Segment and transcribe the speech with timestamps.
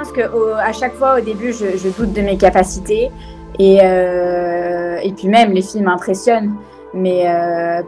[0.00, 3.10] pense que à chaque fois, au début, je, doute de mes capacités.
[3.58, 6.54] Et, et puis même, les films m'impressionnent.
[6.94, 7.26] Mais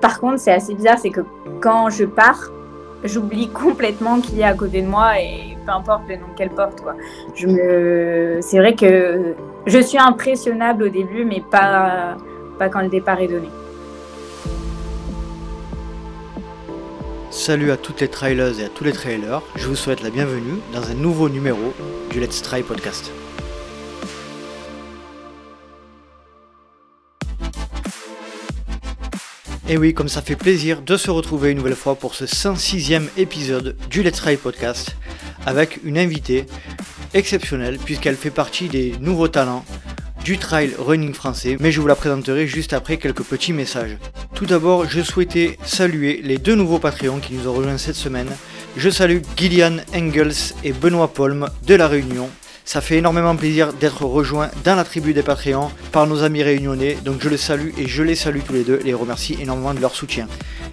[0.01, 1.23] par contre, c'est assez bizarre, c'est que
[1.61, 2.51] quand je pars,
[3.05, 6.81] j'oublie complètement qui est à côté de moi et peu importe le nom qu'elle porte.
[6.81, 6.95] Quoi.
[7.35, 8.39] Je me...
[8.43, 9.35] C'est vrai que
[9.67, 12.17] je suis impressionnable au début, mais pas,
[12.59, 13.49] pas quand le départ est donné.
[17.33, 20.61] Salut à toutes les trailers et à tous les trailers, je vous souhaite la bienvenue
[20.75, 21.73] dans un nouveau numéro
[22.11, 23.11] du Let's Try Podcast.
[29.67, 33.09] Et oui, comme ça fait plaisir de se retrouver une nouvelle fois pour ce 106e
[33.17, 34.95] épisode du Let's Try Podcast
[35.47, 36.45] avec une invitée
[37.15, 39.65] exceptionnelle puisqu'elle fait partie des nouveaux talents
[40.25, 43.97] du trail running français, mais je vous la présenterai juste après quelques petits messages.
[44.35, 48.29] Tout d'abord, je souhaitais saluer les deux nouveaux Patreons qui nous ont rejoints cette semaine.
[48.77, 52.31] Je salue Gillian Engels et Benoît Polm de La Réunion,
[52.65, 56.97] ça fait énormément plaisir d'être rejoint dans la tribu des Patreons par nos amis réunionnais,
[57.05, 59.81] donc je les salue et je les salue tous les deux les remercie énormément de
[59.81, 60.29] leur soutien.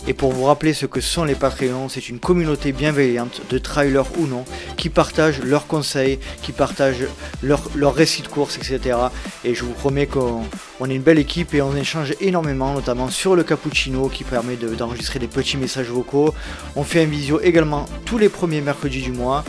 [0.07, 4.05] Et pour vous rappeler ce que sont les Patreons, c'est une communauté bienveillante de trailers
[4.17, 4.45] ou non
[4.77, 7.05] qui partagent leurs conseils, qui partagent
[7.43, 8.97] leurs récits de course, etc.
[9.43, 10.45] Et je vous promets qu'on
[10.89, 15.19] est une belle équipe et on échange énormément, notamment sur le cappuccino qui permet d'enregistrer
[15.19, 16.33] des petits messages vocaux.
[16.75, 19.43] On fait un visio également tous les premiers mercredis du mois.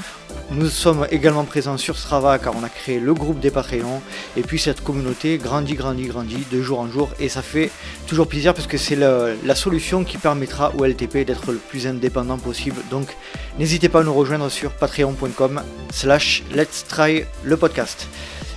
[0.53, 4.03] Nous sommes également présents sur Strava car on a créé le groupe des Patreons
[4.37, 7.71] et puis cette communauté grandit, grandit, grandit de jour en jour et ça fait
[8.09, 12.37] toujours plaisir parce que c'est la, solution qui permettra au LTP d'être le plus indépendant
[12.37, 12.83] possible.
[12.91, 13.17] Donc
[13.61, 15.63] n'hésitez pas à nous rejoindre sur patreon.com
[15.93, 18.09] slash let's try le podcast.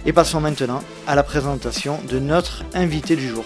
[0.07, 3.45] Et passons maintenant à la présentation de notre invité du jour.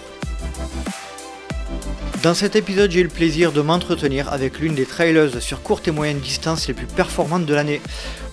[2.22, 5.86] Dans cet épisode, j'ai eu le plaisir de m'entretenir avec l'une des trailers sur courte
[5.86, 7.80] et moyenne distance les plus performantes de l'année.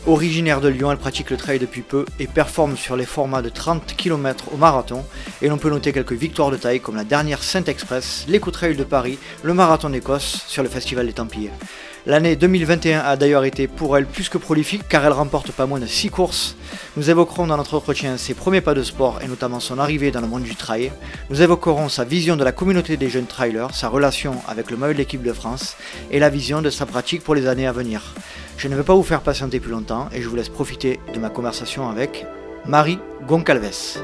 [0.08, 3.50] Originaire de Lyon, elle pratique le trail depuis peu et performe sur les formats de
[3.50, 5.04] 30 km au marathon.
[5.42, 9.18] Et l'on peut noter quelques victoires de taille comme la dernière Saint-Express, l'éco-trail de Paris,
[9.42, 11.50] le marathon d'Écosse sur le Festival des Templiers.
[12.08, 15.80] L'année 2021 a d'ailleurs été pour elle plus que prolifique car elle remporte pas moins
[15.80, 16.56] de 6 courses.
[16.98, 20.22] Nous évoquerons dans notre entretien ses premiers pas de sport et notamment son arrivée dans
[20.22, 20.92] le monde du trail.
[21.32, 24.94] Nous évoquerons sa vision de la communauté des jeunes trailers, sa relation avec le maillot
[24.94, 25.78] de l'équipe de France
[26.12, 28.14] et la vision de sa pratique pour les années à venir.
[28.56, 31.18] Je ne vais pas vous faire patienter plus longtemps et je vous laisse profiter de
[31.18, 32.28] ma conversation avec
[32.68, 33.98] Marie Goncalves.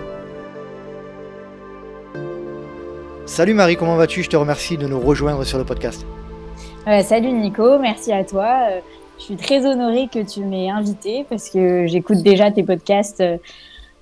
[3.27, 4.23] Salut Marie, comment vas-tu?
[4.23, 6.03] Je te remercie de nous rejoindre sur le podcast.
[6.87, 8.67] Euh, salut Nico, merci à toi.
[8.71, 8.79] Euh,
[9.19, 13.37] je suis très honorée que tu m'aies invité parce que j'écoute déjà tes podcasts euh,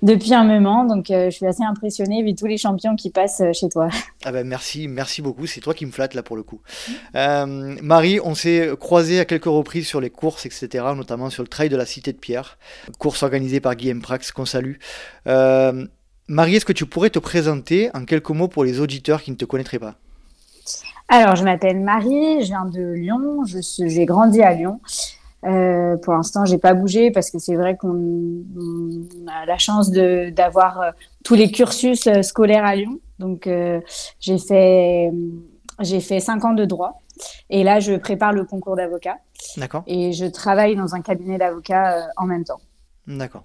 [0.00, 0.86] depuis un moment.
[0.86, 3.88] Donc, je suis assez impressionnée vu tous les champions qui passent chez toi.
[4.24, 5.46] Ah ben merci, merci beaucoup.
[5.46, 6.60] C'est toi qui me flatte là pour le coup.
[7.14, 11.70] Marie, on s'est croisé à quelques reprises sur les courses, etc., notamment sur le trail
[11.70, 12.58] de la Cité de Pierre,
[12.98, 14.76] course organisée par Guillaume Prax, qu'on salue.
[15.26, 19.36] Marie, est-ce que tu pourrais te présenter en quelques mots pour les auditeurs qui ne
[19.36, 19.96] te connaîtraient pas?
[21.12, 24.80] Alors, je m'appelle Marie, je viens de Lyon, j'ai grandi à Lyon.
[25.44, 28.44] Euh, pour l'instant, j'ai pas bougé parce que c'est vrai qu'on
[29.26, 30.90] a la chance d'avoir euh,
[31.24, 33.00] tous les cursus euh, scolaires à Lyon.
[33.18, 33.48] Donc,
[34.20, 35.10] j'ai fait
[35.80, 37.02] j'ai fait cinq ans de droit
[37.50, 39.16] et là, je prépare le concours d'avocat.
[39.56, 39.82] D'accord.
[39.86, 42.60] Et je travaille dans un cabinet d'avocat en même temps.
[43.06, 43.44] D'accord.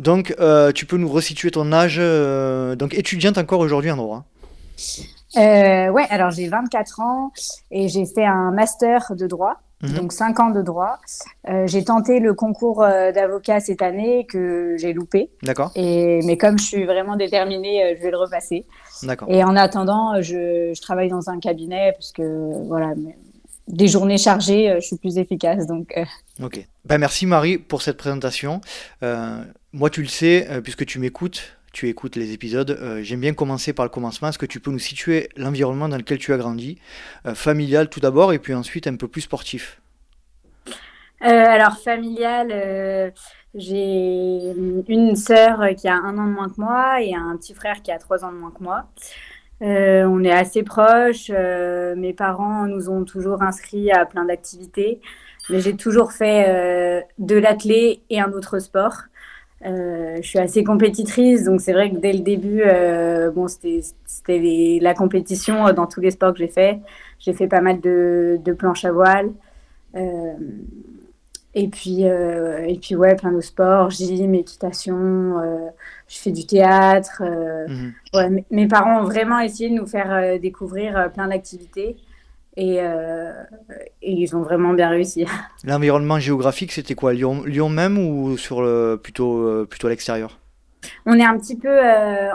[0.00, 0.34] Donc,
[0.74, 1.96] tu peux nous resituer ton âge
[2.76, 4.24] Donc, étudiante encore aujourd'hui en droit.
[5.36, 7.32] Ouais, alors j'ai 24 ans
[7.70, 9.60] et j'ai fait un master de droit.
[9.82, 9.94] Mhm.
[9.94, 10.98] donc cinq ans de droit.
[11.48, 15.30] Euh, j'ai tenté le concours euh, d'avocat cette année que j'ai loupé.
[15.42, 15.72] D'accord.
[15.74, 18.66] Et mais comme je suis vraiment déterminée, euh, je vais le repasser.
[19.02, 19.28] D'accord.
[19.30, 22.92] Et en attendant, je, je, travaille dans un cabinet parce que voilà,
[23.68, 25.66] des journées chargées, je suis plus efficace.
[25.66, 25.98] Donc.
[26.42, 26.66] Ok.
[26.84, 28.60] Ben merci Marie pour cette présentation.
[29.00, 33.72] moi, tu le sais, puisque tu m'écoutes tu écoutes les épisodes, euh, j'aime bien commencer
[33.72, 34.28] par le commencement.
[34.28, 36.78] Est-ce que tu peux nous situer l'environnement dans lequel tu as grandi
[37.26, 39.80] euh, Familial tout d'abord et puis ensuite un peu plus sportif?
[41.22, 43.12] Euh, Alors, familial,
[43.54, 44.38] j'ai
[44.88, 47.92] une sœur qui a un an de moins que moi et un petit frère qui
[47.92, 48.86] a trois ans de moins que moi.
[49.60, 51.30] on est assez proches.
[51.30, 55.00] mes parents nous ont toujours inscrits à plein d'activités.
[55.50, 59.02] Mais j'ai toujours fait de l'athlé et un autre sport.
[59.66, 64.78] Euh, je suis assez compétitrice, donc c'est vrai que dès le début, euh, bon, c'était
[64.80, 66.80] la compétition euh, dans tous les sports que j'ai fait.
[67.18, 69.30] J'ai fait pas mal de, de planches à voile.
[71.52, 75.34] Et puis, et puis ouais, plein de sports, gym, équitation.
[76.06, 77.22] je fais du théâtre.
[77.22, 77.92] Mhm.
[78.14, 81.96] ouais, mes parents ont vraiment essayé de nous faire découvrir plein d'activités.
[82.60, 82.78] Et,
[84.02, 85.26] ils ont vraiment bien réussi.
[85.64, 90.38] L'environnement géographique, c'était quoi Lyon, Lyon même ou sur le, plutôt, plutôt à l'extérieur?
[91.06, 91.78] On est un petit peu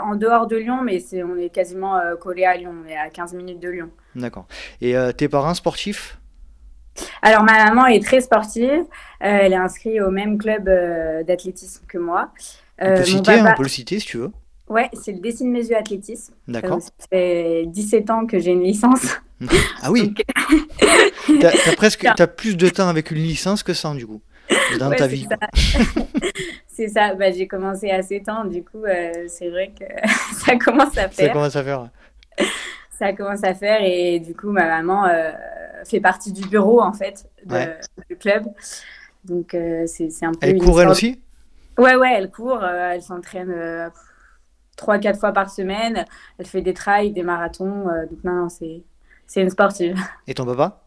[0.02, 2.72] en dehors de Lyon, mais on est quasiment collé à Lyon.
[2.84, 3.90] On est à 15 minutes de Lyon.
[4.14, 4.46] D'accord.
[4.80, 6.18] Et tes parents sportifs?
[7.22, 8.70] Alors, ma maman est très sportive.
[8.70, 8.84] Euh,
[9.20, 12.30] elle est inscrite au même club euh, d'athlétisme que moi.
[12.80, 14.32] on, peut euh, citer, on peut le citer si tu veux.
[14.68, 16.34] Ouais, c'est le Dessine mes yeux athlétisme.
[16.48, 16.82] D'accord.
[16.82, 19.18] ça fait 17 ans que j'ai une licence.
[19.82, 20.14] Ah oui
[21.26, 24.22] Tu as, presque as plus de temps avec une licence que sans, du coup,
[24.78, 25.28] dans ta vie.
[26.68, 28.84] C'est ça, bah, j'ai commencé à 7 ans, du coup,
[29.28, 29.84] c'est vrai que
[30.44, 31.28] ça commence à faire.
[31.28, 31.88] Ça commence à faire.
[32.90, 35.06] ça commence à faire, et du coup, ma maman
[35.86, 37.26] fait partie du bureau en fait
[38.08, 38.46] du club.
[39.24, 40.38] Donc euh, c'est un peu.
[40.42, 41.20] Elle court elle aussi?
[41.78, 42.62] Ouais, ouais, elle court.
[42.62, 43.88] Euh, elle s'entraîne euh,
[44.76, 46.04] trois, quatre fois par semaine.
[46.38, 47.84] Elle fait des trails, des marathons.
[48.10, 48.82] donc non, non c'est
[49.34, 49.98] une sportive.
[50.26, 50.82] Et ton papa?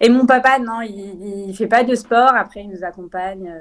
[0.00, 2.34] Et mon papa, non, il, il fait pas de sport.
[2.34, 3.52] Après, il nous accompagne.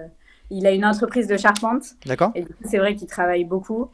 [0.50, 1.83] il a une entreprise de charpente.
[2.06, 2.31] D'accord.
[2.36, 3.89] Et c'est vrai qu'il travaille beaucoup.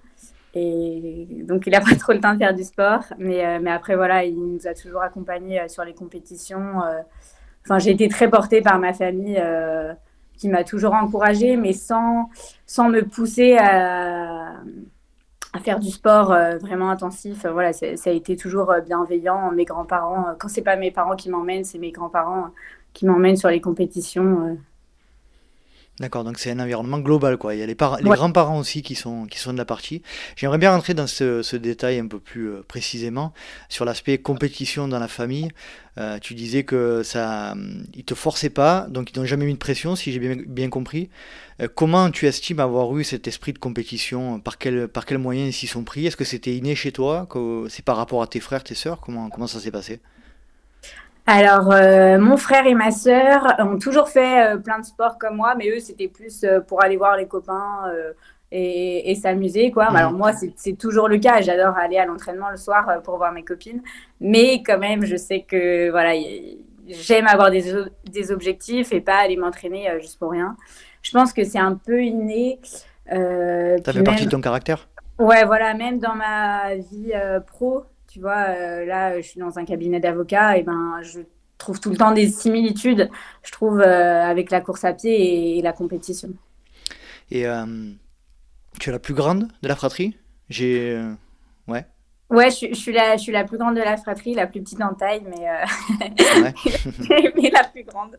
[0.53, 3.03] Et donc, il n'a pas trop le temps de faire du sport.
[3.17, 6.83] Mais, euh, mais après, voilà, il nous a toujours accompagnés euh, sur les compétitions.
[6.83, 7.01] Euh.
[7.65, 9.39] Enfin, j'ai été très portée par ma famille
[10.37, 12.29] qui m'a toujours encouragée, mais sans,
[12.65, 14.53] sans me pousser à,
[15.53, 16.27] à faire du sport
[16.61, 17.45] vraiment intensif.
[17.45, 19.51] Voilà, ça a été toujours bienveillant.
[19.51, 22.49] Mes grands-parents, quand c'est pas mes parents qui m'emmènent, c'est mes grands-parents
[22.93, 24.57] qui m'emmènent sur les compétitions.
[25.99, 27.55] D'accord, donc c'est un environnement global, quoi.
[27.55, 30.01] Il y a les, les grands-parents aussi qui sont, qui sont de la partie.
[30.37, 33.33] J'aimerais bien rentrer dans ce, détail un peu plus euh, précisément
[33.67, 35.49] sur l'aspect compétition dans la famille.
[35.97, 37.53] Euh, tu disais que ça,
[37.93, 40.69] ils te forçaient pas, donc ils n'ont jamais mis de pression, si j'ai bien, bien
[40.69, 41.09] compris.
[41.61, 44.39] Euh, comment tu estimes avoir eu cet esprit de compétition?
[44.39, 46.05] Par quel, par quels moyens ils s'y sont pris?
[46.05, 47.27] Est-ce que c'était inné chez toi?
[47.67, 49.01] C'est par rapport à tes frères, tes sœurs?
[49.01, 49.99] Comment, comment ça s'est passé?
[51.31, 55.35] Alors, euh, mon frère et ma sœur ont toujours fait euh, plein de sports comme
[55.35, 57.83] moi, mais eux, c'était plus euh, pour aller voir les copains
[58.51, 59.85] et, s'amuser, quoi.
[59.95, 61.41] Alors, moi, c'est toujours le cas.
[61.41, 63.81] J'adore aller à l'entraînement le soir pour voir mes copines.
[64.19, 66.13] Mais quand même, je sais que, voilà,
[66.87, 67.63] j'aime avoir des,
[68.11, 70.57] des, objectifs et pas aller m'entraîner juste pour rien.
[71.03, 72.59] Je pense que c'est un peu inné.
[73.07, 74.89] Ça fait partie de ton caractère?
[75.19, 77.13] Ouais, voilà, même dans ma vie
[77.45, 81.19] pro, tu vois, euh, là, je suis dans un cabinet d'avocats, et ben, je
[81.59, 83.09] trouve tout le temps des similitudes,
[83.43, 86.29] je trouve, euh, avec la course à pied et, la compétition.
[87.29, 87.65] Et euh,
[88.79, 90.17] tu es la plus grande de la fratrie?
[90.49, 90.99] J'ai.
[91.67, 91.85] ouais.
[92.31, 94.81] Ouais, je, suis la, je suis la plus grande de la fratrie, la plus petite
[94.81, 95.47] en taille, mais,
[97.09, 98.15] mais la plus grande.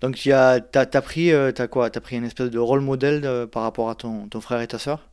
[0.00, 1.86] Donc, tu as, as, pris, as quoi?
[1.86, 4.68] As pris une espèce de rôle modèle de, par rapport à ton, ton frère et
[4.68, 5.08] ta soeur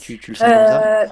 [0.00, 1.06] tu, tu, le sens comme ça?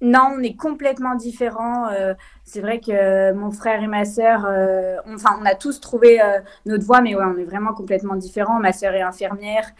[0.00, 1.88] Non, on est complètement différents.
[1.88, 2.14] Euh,
[2.44, 6.20] c'est vrai que mon frère et ma sœur, euh, on, enfin, on a tous trouvé
[6.20, 8.60] euh, notre voie, mais ouais, on est vraiment complètement différents.
[8.60, 9.70] Ma sœur est infirmière.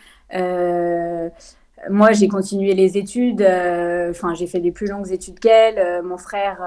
[1.90, 3.42] moi, j'ai continué les études.
[3.42, 6.02] Enfin, j'ai fait des plus longues études qu'elle.
[6.02, 6.58] mon frère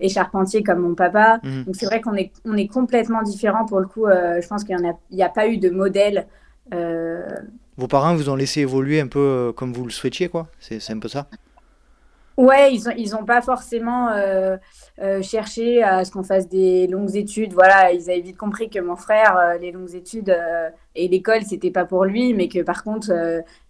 [0.00, 1.40] est charpentier comme mon papa.
[1.42, 1.64] Mhm.
[1.64, 3.66] Donc, c'est vrai qu'on est, on est complètement différents.
[3.66, 4.76] Pour le coup, je pense qu'il
[5.10, 6.26] n'y a, a pas eu de modèle.
[7.76, 10.98] Vos parents vous ont laissé évoluer un peu comme vous le souhaitiez, quoi C'est un
[10.98, 11.26] peu ça
[12.36, 14.56] Ouais, ils n'ont ils ont pas forcément euh,
[15.00, 17.52] euh, cherché à ce qu'on fasse des longues études.
[17.52, 20.36] Voilà, ils avaient vite compris que mon frère, euh, les longues études
[20.96, 23.12] et l'école, c'était pas pour lui, mais que par contre,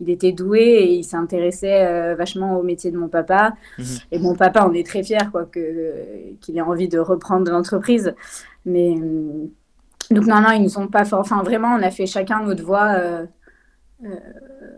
[0.00, 3.54] il était doué et il s'intéressait vachement au métier de mon papa.
[3.78, 3.84] Mhm.
[4.12, 8.14] Et mon papa, on est très fiers quoi, que, qu'il ait envie de reprendre l'entreprise.
[8.64, 8.94] Mais
[10.10, 11.20] donc, non, non, ils ne sont pas forts.
[11.20, 12.96] Enfin, vraiment, on a fait chacun notre voie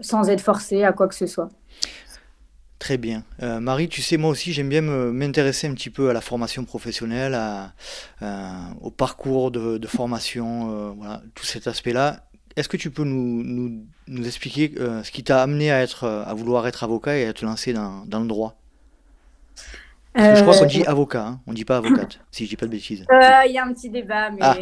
[0.01, 1.49] sans être forcé à quoi que ce soit.
[2.87, 3.25] Très bien.
[3.43, 6.65] Euh, Marie, tu sais, moi aussi, j'aime bien m'intéresser un petit peu à la formation
[6.65, 7.73] professionnelle, à,
[8.23, 12.21] euh, au parcours de, formation, euh, voilà, tout cet aspect-là.
[12.55, 16.33] Est-ce que tu peux nous, nous, nous expliquer ce qui t'a amené à, être, à
[16.35, 18.57] vouloir être avocat et à te lancer dans, dans le droit?
[20.15, 22.67] Je crois qu'on dit avocat, hein, on ne dit pas avocate, si je dis pas
[22.67, 23.05] de bêtises.
[23.11, 24.57] Il y a un petit débat, mais, ah.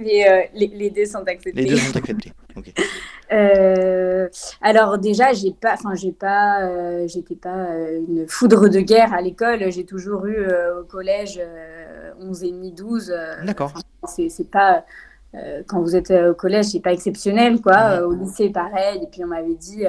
[0.00, 1.62] mais les, les, deux sont acceptés.
[1.62, 2.72] Les deux sont acceptés, ok.
[3.32, 4.28] Euh,
[4.60, 9.12] alors déjà, j'ai pas, enfin j'ai pas, euh, j'étais pas euh, une foudre de guerre
[9.14, 9.70] à l'école.
[9.70, 10.46] J'ai toujours eu
[10.78, 11.40] au collège
[12.20, 13.14] 11 et demi, 12.
[13.44, 13.72] D'accord.
[14.06, 14.84] c'est pas
[15.66, 18.02] quand vous êtes au collège, c'est pas exceptionnel quoi.
[18.06, 19.02] Au lycée, pareil.
[19.02, 19.84] Et puis on m'avait dit.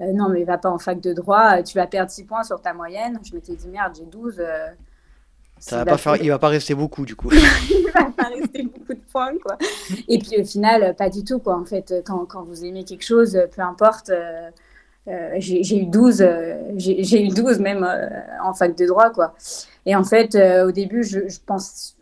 [0.00, 2.72] non, mais va pas en fac de droit, tu vas perdre 6 points sur ta
[2.72, 3.18] moyenne.
[3.24, 4.40] Je m'étais dit, merde, j'ai 12,
[5.58, 7.30] ça va pas faire, il va pas rester beaucoup du coup.
[7.32, 9.56] il va pas rester beaucoup de points quoi.
[10.08, 11.56] Et puis au final, pas du tout quoi.
[11.56, 14.10] En fait, quand, quand vous aimez quelque chose, peu importe.
[14.10, 14.50] Euh,
[15.08, 17.86] euh, j'ai eu 12, euh, j'ai eu 12 même
[18.42, 19.34] en fac de droit quoi.
[19.86, 20.34] Et en fait,
[20.64, 21.96] au début, je, je, pense,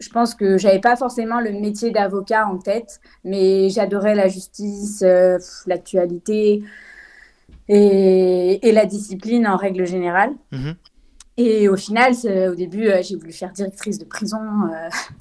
[0.00, 5.04] je pense que j'avais pas forcément le métier d'avocat en tête, mais j'adorais la justice,
[5.68, 6.64] l'actualité
[7.68, 10.32] et, et, la discipline en règle générale.
[10.50, 10.74] Mhm.
[11.44, 12.12] Et au final,
[12.50, 14.38] au début, j'ai voulu faire directrice de prison.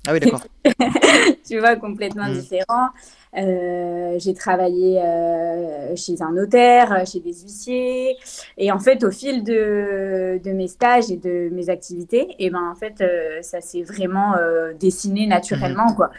[0.07, 0.43] ah oui, d'accord.
[1.47, 2.39] tu vois, complètement mhm.
[2.39, 2.89] différent.
[3.37, 8.17] Euh, j'ai travaillé euh, chez un notaire, chez des huissiers.
[8.57, 12.49] Et en fait, au fil de, de mes stages et de mes activités, et eh
[12.49, 14.35] ben, en fait, euh, ça s'est vraiment
[14.79, 15.89] dessiné naturellement.
[15.89, 15.95] Mhm.
[15.95, 16.11] Quoi.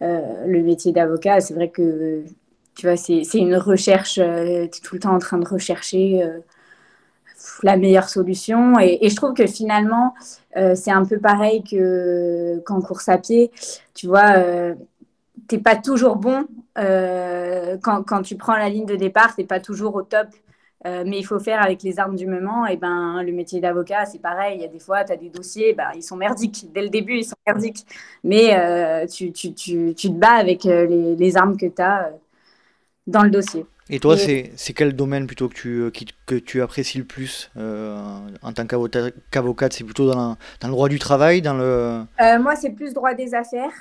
[0.00, 2.24] le métier d'avocat, c'est vrai que
[2.74, 6.22] tu vois, c'est une recherche, tu es tout le temps en train de rechercher
[7.62, 8.78] la meilleure solution.
[8.78, 10.14] Et, je trouve que finalement,
[10.54, 11.62] c'est un peu pareil
[12.64, 13.50] qu'en course à pied.
[13.94, 14.34] Tu vois,
[15.48, 16.46] t'es pas toujours bon
[16.78, 20.28] euh, quand, quand, tu prends la ligne de départ, t'es pas toujours au top.
[20.86, 22.66] Euh, mais il faut faire avec les armes du moment.
[22.66, 24.56] Et ben, le métier d'avocat, c'est pareil.
[24.58, 26.66] Il y a des fois, tu as des dossiers, ben, ils sont merdiques.
[26.72, 27.84] Dès le début, ils sont merdiques.
[28.24, 32.12] Mais euh, tu, tu, tu, tu, te bats avec les, les armes que tu as
[33.06, 33.66] dans le dossier.
[33.90, 35.90] Et toi, c'est quel domaine plutôt que tu,
[36.26, 40.98] que tu apprécies le plus en tant qu'avocate C'est plutôt dans, dans, le droit du
[40.98, 42.04] travail dans le...
[42.38, 43.72] Moi, c'est plus droit des affaires.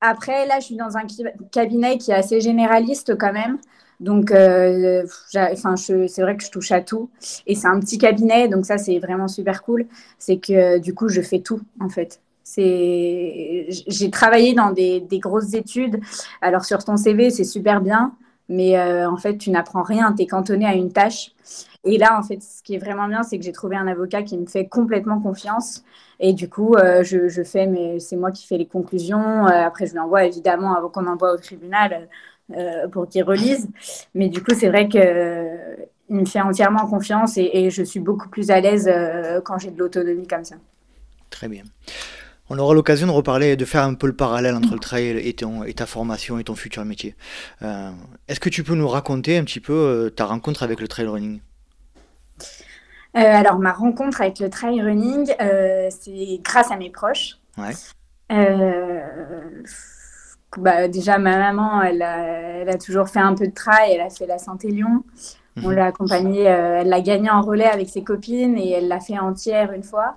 [0.00, 1.02] Après, là, je suis dans un
[1.50, 3.58] cabinet qui est assez généraliste quand même.
[4.00, 7.10] Donc, euh, c'est vrai que je touche à tout.
[7.46, 9.86] Et c'est un petit cabinet, donc ça, c'est vraiment super cool.
[10.18, 12.20] C'est que du coup, je fais tout, en fait.
[12.56, 16.00] J'ai travaillé dans des, grosses études.
[16.40, 18.12] Alors, sur ton CV, c'est super bien,
[18.48, 20.12] mais euh, en fait, tu n'apprends rien.
[20.12, 21.32] Tu es cantonné à une tâche.
[21.84, 24.22] Et là, en fait, ce qui est vraiment bien, c'est que j'ai trouvé un avocat
[24.22, 25.84] qui me fait complètement confiance
[26.20, 29.46] et du coup, euh, je, je, fais, mais c'est moi qui fais les conclusions.
[29.46, 32.08] Euh, après, je lui envoie évidemment avant qu'on envoie au tribunal
[32.92, 33.68] pour qu'il relise.
[34.14, 35.02] Mais du coup, c'est vrai qu'il
[36.08, 38.90] me fait entièrement confiance et, je suis beaucoup plus à l'aise
[39.44, 40.56] quand j'ai de l'autonomie comme ça.
[41.28, 41.64] Très bien.
[42.50, 45.34] On aura l'occasion de reparler, de faire un peu le parallèle entre le trail et,
[45.34, 47.14] ton, et ta formation et ton futur métier.
[47.60, 51.40] Est-ce que tu peux nous raconter un petit peu ta rencontre avec le trail running?
[53.16, 57.38] Euh, alors, ma rencontre avec le trail running, euh, c'est grâce à mes proches.
[57.56, 57.72] Ouais.
[58.30, 59.00] Euh,
[60.58, 62.18] bah, déjà, ma maman, elle a,
[62.60, 63.92] elle a, toujours fait un peu de trail.
[63.94, 65.04] Elle a fait la Santé Lyon.
[65.56, 65.74] On mhm.
[65.74, 69.72] l'a accompagnée, elle l'a gagnée en relais avec ses copines et elle l'a fait entière
[69.72, 70.16] une fois.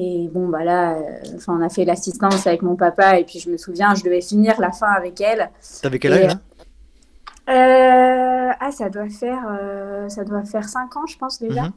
[0.00, 0.96] Et bon, bah là,
[1.34, 4.20] enfin, on a fait l'assistance avec mon papa et puis je me souviens, je devais
[4.20, 5.50] finir la fin avec elle.
[5.82, 6.40] T'avais quel âge là
[8.60, 9.44] ah, ça doit faire,
[10.08, 11.62] ça doit faire 5 ans, je pense déjà.
[11.62, 11.72] Mhm.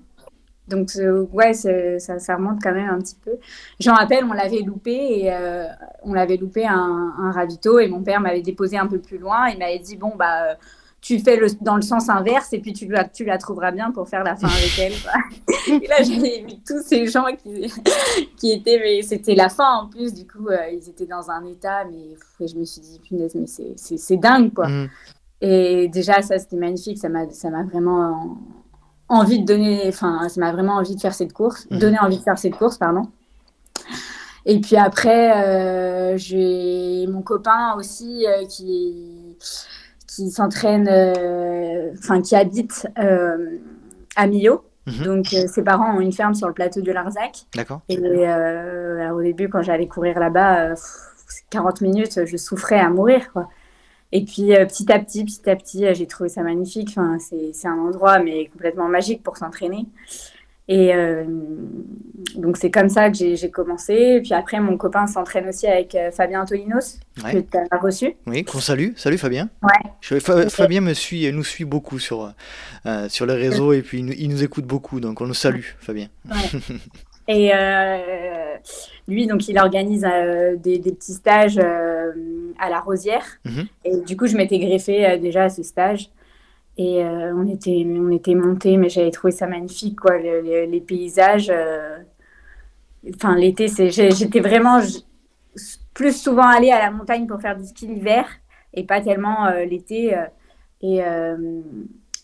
[0.71, 3.31] Donc, euh, ouais, ça, ça, remonte quand même un petit peu.
[3.79, 5.65] J'en rappelle, on l'avait loupé et euh,
[6.03, 9.49] on l'avait loupé un, un, ravito et mon père m'avait déposé un peu plus loin.
[9.49, 10.57] Il m'avait dit Bon, bah,
[11.01, 13.91] tu fais le, dans le sens inverse et puis tu, la, tu la trouveras bien
[13.91, 14.93] pour faire la fin avec elle.
[15.81, 17.73] et là, j'avais vu tous ces gens qui,
[18.37, 20.13] qui étaient, mais c'était la fin en plus.
[20.13, 23.47] Du coup, euh, ils étaient dans un état, mais je me suis dit Punaise, mais
[23.75, 24.67] c'est dingue, quoi.
[24.67, 24.89] Mm.
[25.41, 26.99] Et déjà, ça, c'était magnifique.
[26.99, 27.25] Ça m'a
[27.63, 28.37] vraiment
[29.11, 31.79] envie de donner, enfin, ça m'a vraiment envie de faire cette course, mhm.
[31.79, 33.03] donner envie de faire cette course, pardon.
[34.45, 39.37] Et puis après, euh, j'ai mon copain aussi euh, qui,
[40.25, 44.63] qui s'entraîne, euh, enfin, qui habite à Millau.
[44.87, 45.03] Mhm.
[45.03, 47.45] Donc, ses parents ont une ferme sur le plateau de Larzac.
[47.55, 47.81] D'accord.
[47.89, 50.75] Et au début, quand j'allais courir là-bas,
[51.49, 53.49] 40 minutes, je souffrais à mourir, quoi.
[54.13, 56.89] Et puis euh, petit à petit, petit à petit, euh, j'ai trouvé ça magnifique.
[56.91, 59.85] Enfin, c'est un endroit mais complètement magique pour s'entraîner.
[60.73, 61.25] Et euh,
[62.35, 63.93] donc c'est comme ça que j'ai commencé.
[63.93, 68.15] Et puis après, mon copain s'entraîne aussi avec Fabien Tolinos, que tu as reçu.
[68.25, 68.91] Oui, qu'on salue.
[68.95, 69.49] Salut Fabien.
[69.61, 70.19] Ouais.
[70.49, 72.33] Fabien me suit, nous suit beaucoup sur,
[73.09, 74.99] sur les réseaux et puis il, il, nous écoute beaucoup.
[74.99, 76.07] Donc on nous salue, Fabien.
[76.29, 76.61] Ouais.
[77.27, 78.55] Et euh,
[79.07, 82.11] lui, donc, il organise euh, des, petits stages euh,
[82.59, 83.25] à la Rosière.
[83.45, 83.67] Mhm.
[83.85, 86.09] Et du coup, je m'étais greffée déjà à ces stages.
[86.77, 91.51] Et on était, on était montés, mais j'avais trouvé ça magnifique, quoi, les, paysages.
[93.13, 94.79] Enfin, l'été, j'étais vraiment
[95.93, 98.25] plus souvent allée à la montagne pour faire du ski l'hiver
[98.73, 100.17] et pas tellement l'été.
[100.81, 101.01] et,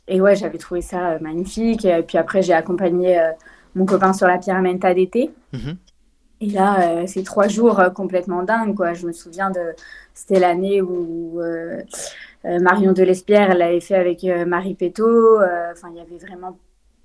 [0.08, 1.86] et ouais, j'avais trouvé ça magnifique.
[1.86, 3.20] Et puis après, j'ai accompagné
[3.76, 5.32] mon copain sur la Pyramenta d'été.
[5.54, 5.78] Mhm.
[6.40, 8.94] Et là, euh, c'est trois jours euh, complètement dingues, quoi.
[8.94, 9.74] Je me souviens de...
[10.14, 11.82] C'était l'année où euh,
[12.44, 15.38] Marion Delespierre, elle l'avait fait avec Marie Péto.
[15.72, 16.58] Enfin, il y avait vraiment...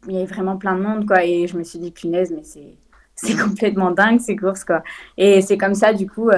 [0.08, 1.24] Il y avait vraiment plein de monde, quoi.
[1.24, 2.76] Et je me suis dit, punaise, mais c'est...
[3.14, 4.82] C'est complètement dingue ces courses, quoi.
[5.18, 6.30] Et c'est comme ça, du coup,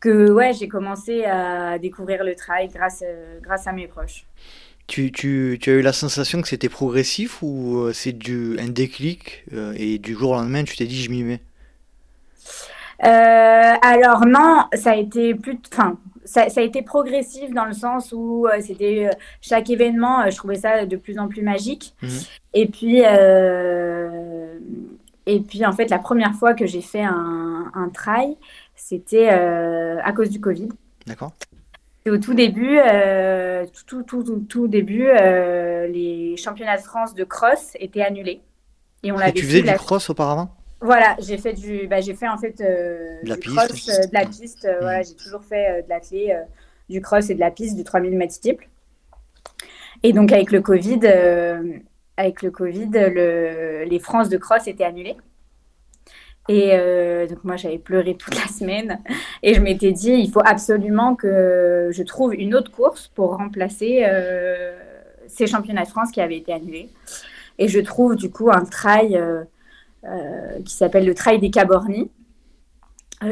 [0.00, 3.04] que ouais, j'ai commencé à découvrir le trail grâce,
[3.42, 4.26] grâce à mes proches.
[4.86, 8.68] Tu, tu, tu, as eu la sensation que c'était progressif ou euh, c'est du, un
[8.68, 11.40] déclic euh, et du jour au lendemain tu t'es dit je m'y mets?
[12.98, 18.46] Alors non, ça a été plus, enfin, ça, a été progressif dans le sens où
[18.60, 19.10] c'était
[19.40, 21.94] chaque événement, je trouvais ça de plus en plus magique.
[22.02, 22.10] Mhm.
[22.54, 22.98] Et puis,
[25.26, 28.36] et puis en fait, la première fois que j'ai fait un, un trail,
[28.76, 30.68] c'était à cause du Covid.
[31.06, 31.32] D'accord.
[32.08, 37.22] Au tout début, euh, tout, tout, tout, tout, début, euh, les championnats de France de
[37.22, 38.40] cross étaient annulés.
[39.04, 40.52] Et, on Et tu faisais du cross auparavant?
[40.82, 43.86] Voilà, j'ai fait du, bah, j'ai fait en fait euh, de la du piste, cross,
[43.86, 44.68] de la piste.
[44.80, 45.04] Voilà, mmh.
[45.04, 46.36] j'ai toujours fait de la clé,
[46.88, 48.68] du cross et de la piste, du 3000 mètres steeple.
[50.02, 51.00] Et donc avec le Covid,
[52.16, 55.16] avec le Covid, le, les France de cross étaient annulées.
[56.48, 59.00] Et euh, donc moi, j'avais pleuré toute la semaine
[59.42, 64.02] et je m'étais dit, il faut absolument que je trouve une autre course pour remplacer
[64.04, 64.76] euh,
[65.28, 66.88] ces championnats de France qui avaient été annulés.
[67.58, 69.44] Et je trouve du coup un trail euh,
[70.64, 72.10] qui s'appelle le Trail des Cabornis,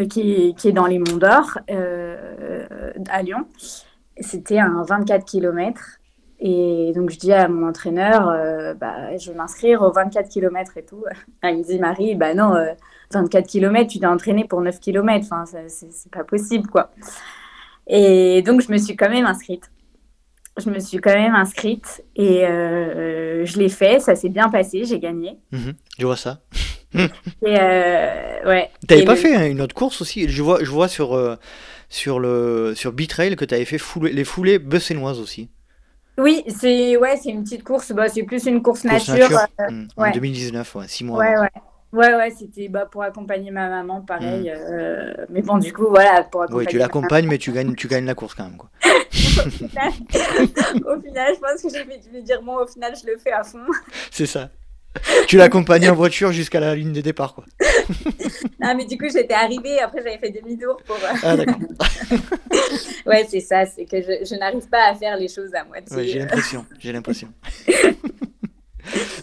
[0.09, 1.59] qui, qui, est dans les Monts d'Or
[3.09, 3.47] à Lyon.
[4.21, 5.99] C'était un 24 km.
[6.43, 8.27] Et donc, je dis à mon entraîneur,
[8.77, 11.05] bah, je vais m'inscrire aux 24 km et tout.
[11.43, 12.55] il me dit, Marie, bah non,
[13.12, 15.27] 24 km, tu t'es entraîné pour 9 km.
[15.31, 16.91] Enfin, c'est pas possible, quoi.
[17.87, 19.71] Et donc, je me suis quand même inscrite.
[20.59, 24.00] Je me suis quand même inscrite et euh, je l'ai fait.
[24.00, 24.85] Ça s'est bien passé.
[24.85, 25.38] J'ai gagné.
[25.52, 26.40] Mhm, je vois ça.
[26.95, 27.09] et
[27.42, 28.71] euh, ouais.
[28.87, 30.28] T'avais pas fait une autre course aussi?
[30.28, 31.37] Je vois, je vois sur, euh,
[31.88, 35.50] sur, le, sur B-Trail que tu avais fait les foulées bessénoises aussi.
[36.19, 37.92] Oui, c'est ouais, une petite course.
[37.92, 39.30] Bah, c'est plus une course, nature.
[39.71, 41.19] Hmm, en 2019, ouais, 6 mois.
[41.19, 41.49] Ouais, ouais.
[41.93, 44.45] Ouais, ouais, c'était bah, pour accompagner ma maman, pareil.
[44.45, 44.55] Mm.
[44.55, 46.67] Euh, mais bon, du coup, voilà, pour accompagner.
[46.67, 48.71] Oui, tu l'accompagnes, mais tu gagnes, tu gagnes la course quand même, quoi.
[48.83, 53.43] au, final, je pense que je vais dire, bon, au final, je le fais à
[53.43, 53.67] fond.
[54.11, 54.51] C'est ça.
[55.29, 57.45] Tu l'accompagnes en voiture jusqu'à la ligne de départ, quoi.
[58.61, 60.97] non, mais du coup, j'étais arrivée, après, j'avais fait demi-tour pour.
[60.97, 61.59] Euh, ah, d'accord.
[63.07, 65.97] ouais, c'est ça, c'est que je, je n'arrive pas à faire les choses à moitié.
[65.97, 67.29] Ouais, j'ai l'impression, j'ai l'impression.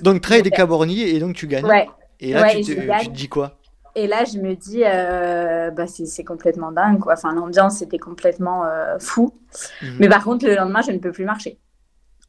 [0.02, 1.66] donc, trail des Caborniers, et donc tu gagnes.
[1.66, 1.88] Ouais.
[2.20, 3.58] Et là, tu, te, dis quoi?
[3.98, 7.00] Et là, je me dis, euh, bah, c'est complètement dingue.
[7.00, 7.14] Quoi.
[7.14, 9.34] Enfin, l'ambiance était complètement euh, fou.
[9.82, 9.98] Mhm.
[10.00, 11.58] Mais par contre, le lendemain, je ne peux plus marcher.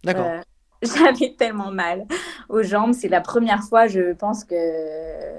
[0.03, 0.27] D'accord.
[0.27, 0.41] Euh,
[0.83, 2.07] j'avais tellement mal
[2.49, 2.95] aux jambes.
[2.95, 4.55] C'est la première fois, je pense que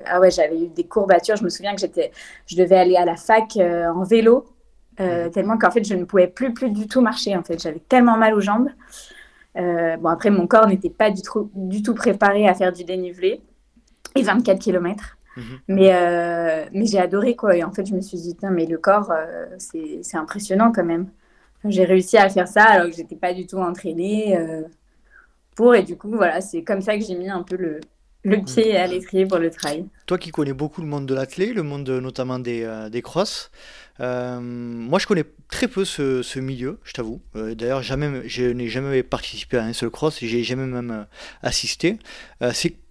[0.06, 1.36] ah ouais, j'avais eu des courbatures.
[1.36, 2.12] Je me souviens que j'étais,
[2.46, 4.46] je devais aller à la fac en vélo,
[5.00, 5.32] mhm.
[5.32, 7.36] tellement qu'en fait, je ne pouvais plus, plus du tout marcher.
[7.36, 8.70] En fait, j'avais tellement mal aux jambes.
[9.56, 13.42] bon, après, mon corps n'était pas du tout, du tout préparé à faire du dénivelé
[14.20, 15.18] et 24 km.
[15.38, 15.44] Mhm.
[15.68, 17.56] Mais, euh, mais j'ai adoré quoi.
[17.56, 21.08] Et en fait, je me suis dit, mais le corps, euh, c'est impressionnant quand même.
[21.66, 24.64] J'ai réussi à faire ça alors que j'étais pas du tout entraînée euh,
[25.56, 25.76] pour.
[25.76, 27.80] Et du coup, voilà, c'est comme ça que j'ai mis un peu le,
[28.24, 28.46] le mhm.
[28.46, 29.86] pied à l'étrier pour le trail.
[30.06, 33.52] Toi qui connais beaucoup le monde de l'athlé, le monde notamment des, des crosses,
[34.02, 37.22] euh, moi, je connais très peu ce, milieu, je t'avoue.
[37.36, 41.04] Euh, d'ailleurs, jamais, je n'ai jamais participé à un seul cross, j'ai jamais même euh,
[41.44, 42.00] assisté.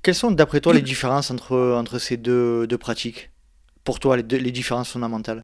[0.03, 3.31] quelles sont, d'après toi, les différences entre, entre ces deux, deux pratiques?
[3.85, 5.43] Pour toi, les, les différences fondamentales?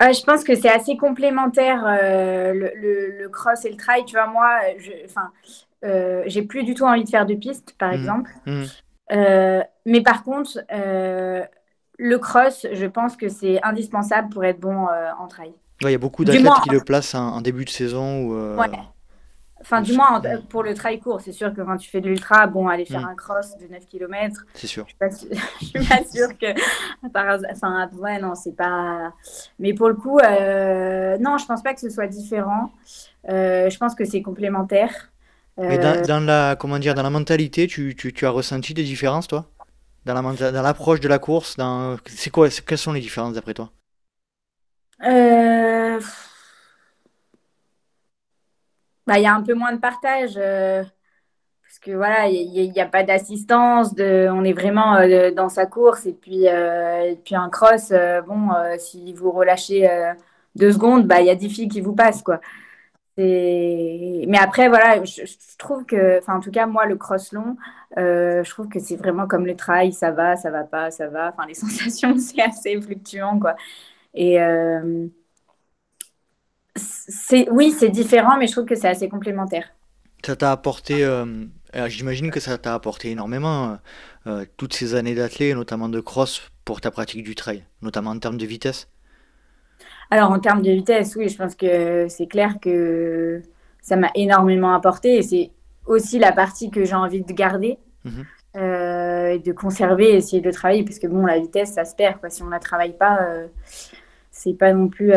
[0.00, 4.04] Je pense que c'est assez complémentaire le, le, cross et le trail.
[4.04, 4.58] Tu vois, moi,
[5.04, 5.30] enfin,
[6.26, 7.94] j'ai plus du tout envie de faire de piste, par mmh.
[7.94, 8.30] exemple.
[8.46, 8.64] Mmh.
[9.86, 10.58] mais par contre,
[11.98, 15.52] le cross, je pense que c'est indispensable pour être bon euh, en trail.
[15.82, 18.22] Il y a beaucoup d'athlètes qui le placent en, début de saison.
[18.22, 18.56] Ou, euh,
[19.60, 22.46] Enfin, du moins pour le trail court, c'est sûr que quand tu fais de l'ultra,
[22.46, 23.08] bon, aller faire mm.
[23.08, 24.44] un cross de 9 km.
[24.52, 24.86] C'est sûr.
[25.00, 25.28] Je suis,
[25.62, 26.54] suis pas sûre que.
[27.06, 29.14] Enfin, ouais, non, c'est pas.
[29.58, 32.72] Mais pour le coup, euh, non, je pense pas que ce soit différent.
[33.26, 35.10] je pense que c'est complémentaire.
[35.56, 39.28] Mais dans, la, comment dire, dans la mentalité, tu, tu, tu as ressenti des différences,
[39.28, 39.46] toi?
[40.04, 41.56] Dans l'approche de la course.
[42.06, 43.70] C'est quoi, quelles sont les différences d'après toi?
[45.02, 46.00] Euh,
[49.06, 50.34] bah, Il y a un peu moins de partage.
[50.36, 50.82] Euh,
[51.62, 53.94] parce que voilà, il n'y a, pas d'assistance.
[53.98, 56.06] On est vraiment euh, dans sa course.
[56.06, 57.92] Et puis, et puis un cross,
[58.26, 59.88] bon, si vous relâchez
[60.54, 62.22] deux secondes, bah, il y a 10 filles qui vous passent.
[62.22, 62.40] Quoi.
[63.16, 65.22] Mais après, voilà, je,
[65.58, 67.56] trouve que, enfin, en tout cas, moi, le cross long,
[67.96, 71.08] euh, je trouve que c'est vraiment comme le trail, ça va, ça va pas, ça
[71.08, 71.32] va.
[71.32, 73.54] Enfin, les sensations, c'est assez fluctuant, quoi.
[74.14, 75.06] Et euh,
[76.76, 79.68] c'est, oui, c'est différent, mais je trouve que c'est assez complémentaire.
[80.26, 81.46] Ça t'a apporté, euh,
[81.86, 83.78] j'imagine que ça t'a apporté énormément
[84.56, 88.38] toutes ces années d'athlète, notamment de cross, pour ta pratique du trail, notamment en termes
[88.38, 88.88] de vitesse.
[90.10, 93.42] Alors, en termes de vitesse, oui, je pense que c'est clair que
[93.80, 95.50] ça m'a énormément apporté et c'est
[95.86, 97.78] aussi la partie que j'ai envie de garder.
[98.04, 98.24] Mhm.
[98.54, 102.20] et de conserver, essayer de travailler, parce que bon, la vitesse, ça se perd.
[102.20, 102.28] Quoi.
[102.28, 103.18] Si on ne la travaille pas,
[104.30, 105.12] c'est pas non plus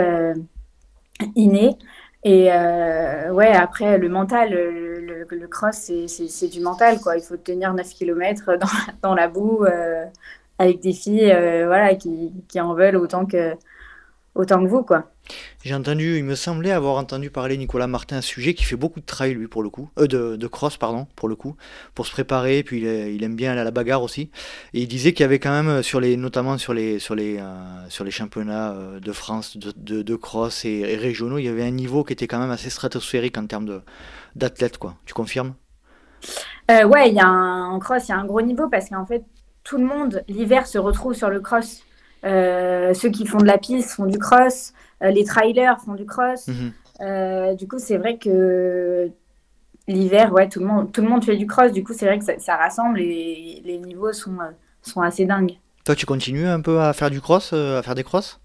[1.36, 1.78] inné.
[2.24, 7.18] Et ouais, après, le mental, le, le, cross, c'est du mental, quoi.
[7.18, 8.68] Il faut tenir 9 km dans,
[9.02, 9.66] dans la boue
[10.60, 11.34] avec des filles
[11.66, 13.54] voilà, qui, qui, en veulent autant que,
[14.38, 15.06] autant que vous, quoi.
[15.64, 19.00] J'ai entendu, il me semblait avoir entendu parler Nicolas Martin, un sujet qui fait beaucoup
[19.00, 21.56] de trail lui pour le coup, euh, de, de, cross pardon pour le coup,
[21.96, 24.32] pour se préparer, puis il, aime bien aller à la bagarre aussi.
[24.74, 27.40] Et il disait qu'il y avait quand même sur les, notamment sur les sur les
[27.40, 31.66] euh, sur les championnats euh, de France de, de, cross et, régionaux, il y avait
[31.66, 33.82] un niveau qui était quand même assez stratosphérique en termes
[34.36, 34.96] d'athlètes quoi.
[35.06, 35.56] Tu confirmes?
[36.70, 39.06] Ouais, il y a un, en cross il y a un gros niveau parce qu'en
[39.06, 39.24] fait
[39.64, 41.84] tout le monde l'hiver se retrouve sur le cross.
[42.28, 46.06] Euh, ceux qui font de la piste font du cross, euh, les trailers font du
[46.06, 46.48] cross.
[46.48, 46.74] Mhm.
[47.02, 49.10] Euh, du coup, c'est vrai que
[49.88, 51.72] l'hiver, ouais, tout le monde, tout le monde fait du cross.
[51.72, 54.38] Du coup, c'est vrai que ça, rassemble et les niveaux sont,
[54.82, 55.58] sont assez dingues.
[55.86, 58.42] Toi, tu continues un peu à faire du cross, à faire des crosses?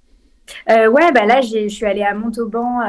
[0.69, 2.81] Ouais, bah là, je suis allée à Montauban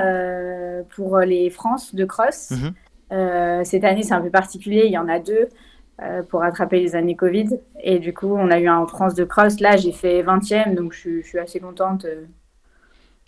[0.95, 2.51] pour les France de cross.
[2.51, 3.63] Mhm.
[3.63, 4.83] cette année, c'est un peu particulier.
[4.85, 5.47] Il y en a deux.
[6.01, 7.49] Euh, pour rattraper les années Covid.
[7.79, 9.59] Et du coup, on a eu un France de cross.
[9.59, 12.05] Là, j'ai fait 20e, donc je, suis assez contente.
[12.05, 12.25] Euh.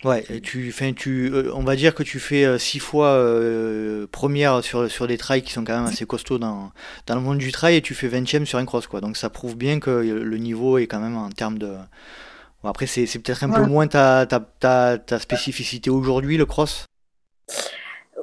[0.04, 3.24] Ouais, tu, tu, euh, on va dire que tu fais six fois
[4.10, 6.70] première sur, sur des trails qui sont quand même assez costauds dans,
[7.06, 8.88] dans le monde du trail et tu fais 20e sur un cross.
[8.88, 9.00] Quoi.
[9.00, 11.72] Donc ça prouve bien que le niveau est quand même en termes de.
[12.62, 16.84] Bon, après, c'est peut-être un peu moins ta, ta, ta, ta spécificité aujourd'hui, le cross?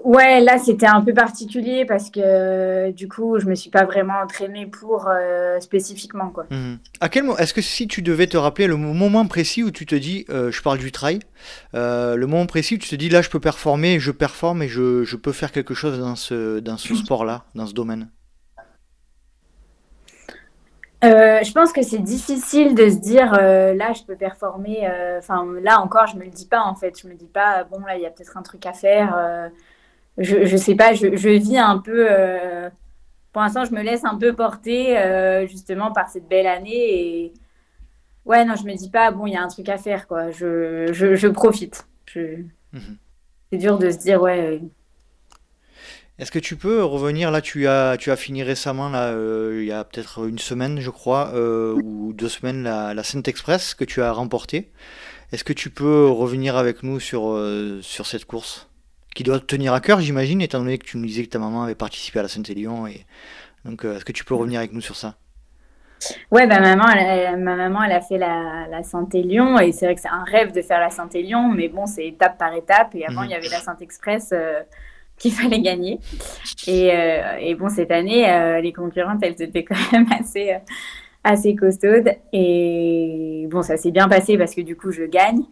[0.03, 4.15] Ouais, là c'était un peu particulier parce que du coup je me suis pas vraiment
[4.21, 6.45] entraînée pour euh, spécifiquement quoi.
[6.51, 6.79] Mhm.
[6.99, 9.85] À quel moment Est-ce que si tu devais te rappeler le moment précis où tu
[9.85, 11.19] te dis, euh, je parle du trail,
[11.73, 14.67] euh, le moment précis où tu te dis là je peux performer, je performe et
[14.67, 18.09] je, je peux faire quelque chose dans ce dans ce sport-là, dans ce domaine?
[21.01, 24.87] je pense que c'est difficile de se dire là je peux performer.
[25.17, 26.99] Enfin là encore je me le dis pas en fait.
[27.01, 29.51] Je me dis pas bon là il y a peut-être un truc à faire
[30.17, 32.07] je, je sais pas, je, je vis un peu.
[32.09, 32.69] Euh,
[33.31, 36.71] pour l'instant, je me laisse un peu porter euh, justement par cette belle année.
[36.71, 37.33] Et
[38.25, 40.29] ouais, non, je me dis pas, bon, il y a un truc à faire, quoi.
[40.31, 41.87] Je, je, je profite.
[42.15, 42.97] Mhm.
[43.51, 44.61] C'est dur de se dire, ouais.
[46.19, 49.65] Est-ce que tu peux revenir là Tu as, tu as fini récemment, là, euh, il
[49.65, 53.83] y a peut-être une semaine, je crois, ou deux semaines, la, la Sainte Express que
[53.83, 54.71] tu as remportée.
[55.31, 57.35] Est-ce que tu peux revenir avec nous sur,
[57.81, 58.69] sur cette course?
[59.13, 61.39] Qui doit te tenir à cœur, j'imagine, étant donné que tu nous disais que ta
[61.39, 62.87] maman avait participé à la Saint-Élion.
[62.87, 63.05] Et...
[63.65, 65.15] Donc, euh, est-ce que tu peux revenir avec nous sur ça?
[66.31, 66.83] Ouais, bah, maman,
[67.37, 70.51] ma maman, elle a fait la, la Saint-Élion et c'est vrai que c'est un rêve
[70.51, 72.93] de faire la Saint-Élion, mais bon, c'est étape par étape.
[72.95, 73.27] Et avant, mhm.
[73.27, 74.61] il y avait la Saint-Express euh,
[75.17, 75.99] qu'il fallait gagner.
[76.67, 80.57] Et, euh, et, bon, cette année, les concurrentes, elles étaient quand même assez
[81.23, 82.09] assez costaude.
[82.33, 85.43] Et bon, ça s'est bien passé parce que du coup, je gagne.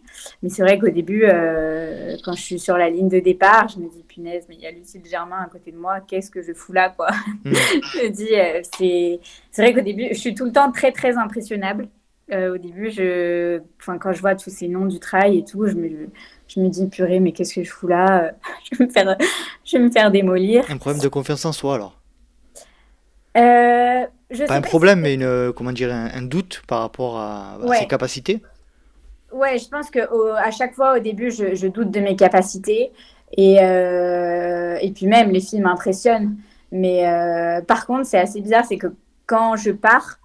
[0.42, 3.78] Mais c'est vrai qu'au début, euh, quand je suis sur la ligne de départ, je
[3.78, 6.42] me dis, punaise, mais il y a Lucille Germain à côté de moi, qu'est-ce que
[6.42, 7.08] je fous là, quoi?
[7.44, 7.52] Mm.
[7.52, 9.20] Je me dis, euh, c'est...
[9.50, 11.88] c'est vrai qu'au début, je suis tout le temps très, très impressionnable.
[12.30, 13.60] Euh, au début, je...
[13.80, 16.08] enfin, quand je vois tous ces noms du trail et tout, je me,
[16.48, 18.32] je me dis, purée, mais qu'est-ce que je fous là?
[18.70, 19.16] Je, vais me faire...
[19.64, 20.64] je vais me faire démolir.
[20.70, 22.02] Un problème de confiance en soi, alors
[23.36, 24.06] euh,
[24.46, 28.42] pas un problème, mais une, comment dire, un, doute par rapport à, ses capacités
[29.32, 30.00] Ouais, je pense que
[30.36, 32.92] à chaque fois, au début, je, doute de mes capacités.
[33.36, 36.36] Et, euh, et puis même, les films m'impressionnent.
[36.70, 38.88] Mais euh, par contre, c'est assez bizarre, c'est que
[39.26, 40.18] quand je pars,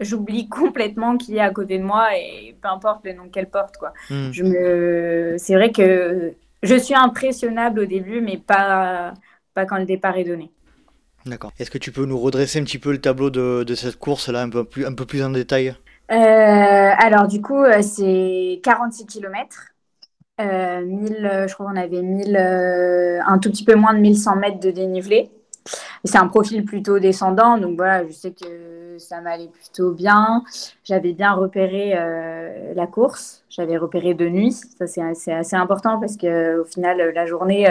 [0.00, 3.76] j'oublie complètement qui est à côté de moi et peu importe le nom qu'elle porte.
[3.76, 3.92] Quoi.
[4.10, 4.30] Hmm.
[4.32, 5.36] Je me...
[5.38, 9.14] C'est vrai que je suis impressionnable au début, mais pas,
[9.54, 10.50] pas quand le départ est donné.
[11.26, 11.52] D'accord.
[11.58, 14.50] Est-ce que tu peux nous redresser un petit peu le tableau de, cette course-là, un
[14.50, 15.74] peu plus, un peu plus en détail?
[16.10, 16.14] Euh,
[16.98, 19.68] Alors, du coup, euh, c'est 46 km.
[20.40, 24.36] Euh, 1000, je crois qu'on avait 1000, euh, un tout petit peu moins de 1100
[24.36, 25.30] mètres de dénivelé.
[26.04, 30.42] C'est un profil plutôt descendant, donc voilà, je sais que ça m'allait plutôt bien.
[30.82, 31.94] J'avais bien repéré
[32.74, 34.50] la course, j'avais repéré de nuit.
[34.50, 37.68] Ça, c'est assez important parce qu'au final, la journée,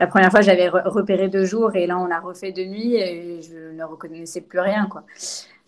[0.00, 3.42] la première fois, j'avais repéré deux jours et là, on a refait de nuit et
[3.42, 4.86] je ne reconnaissais plus rien.
[4.86, 5.04] Quoi.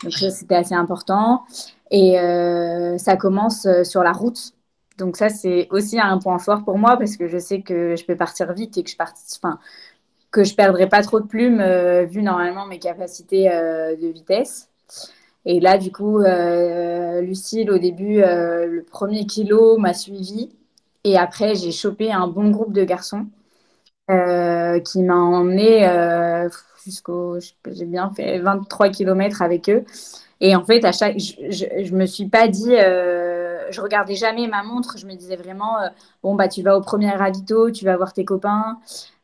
[0.03, 1.43] Donc, c'était assez important.
[1.91, 4.53] Et euh, ça commence euh, sur la route.
[4.97, 8.03] Donc, ça, c'est aussi un point fort pour moi parce que je sais que je
[8.05, 8.95] peux partir vite et que je
[10.43, 14.69] je perdrai pas trop de plumes euh, vu normalement mes capacités de vitesse.
[15.45, 16.19] Et là, du coup,
[17.21, 20.49] Lucille, au début, le premier kilo m'a suivi.
[21.03, 23.27] Et après, j'ai chopé un bon groupe de garçons.
[24.07, 25.87] Qui m'a emmené
[26.83, 27.37] jusqu'au.
[27.71, 29.83] J'ai bien fait 23 km avec eux.
[30.41, 34.47] Et en fait, à chaque, je, je, me suis pas dit, euh, je regardais jamais
[34.47, 34.97] ma montre.
[34.97, 35.87] Je me disais vraiment, euh,
[36.21, 38.77] bon bah tu vas au premier ravito, tu vas voir tes copains.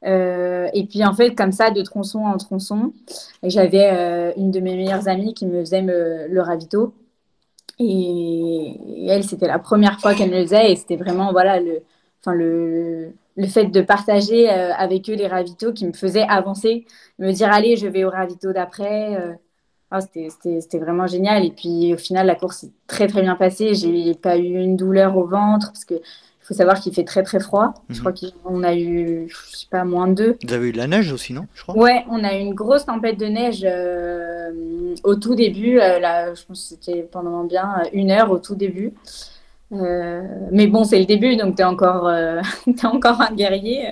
[0.06, 2.94] Euh, et puis en fait, comme ça, de tronçon en tronçon,
[3.44, 6.94] j'avais euh, une de mes meilleures amies qui me faisait le ravito.
[7.80, 11.82] Et, elle, c'était la première fois qu'elle me le faisait, et c'était vraiment voilà le,
[12.22, 16.86] enfin le, le fait de partager avec eux les ravitaux qui me faisait avancer,
[17.20, 19.18] me dire allez, je vais au ravito d'après.
[19.92, 21.46] Ah, c'était vraiment génial.
[21.46, 23.74] Et puis au final, la course est très très bien passée.
[23.74, 27.22] J'ai pas eu une douleur au ventre parce que il faut savoir qu'il fait très
[27.22, 27.74] très froid.
[27.90, 28.00] Je mhm.
[28.00, 30.38] crois qu'on a eu, je sais pas, moins de deux.
[30.44, 31.78] Vous avez eu de la neige aussi, non je crois?
[31.78, 35.80] Ouais, on a eu une grosse tempête de neige euh, au tout début.
[35.80, 38.94] Euh, là, je pense que c'était pendant bien une heure au tout début.
[39.72, 43.88] Euh, mais bon, c'est le début, donc tu es, encore, euh, es encore un guerrier.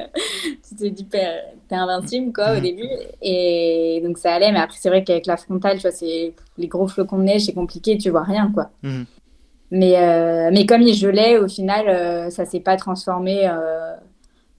[0.67, 1.21] tu te dis, t'es
[1.71, 2.61] invincible quoi, au mhm.
[2.61, 2.89] début.
[3.21, 5.97] Et donc ça allait, mais après, c'est vrai qu'avec la frontale, tu vois,
[6.57, 8.51] les gros flocons de neige, c'est compliqué, tu vois rien.
[8.53, 8.71] quoi.
[8.83, 9.05] Mhm.
[9.69, 13.51] Mais, euh, mais comme il gelait, au final, ça s'est pas transformé,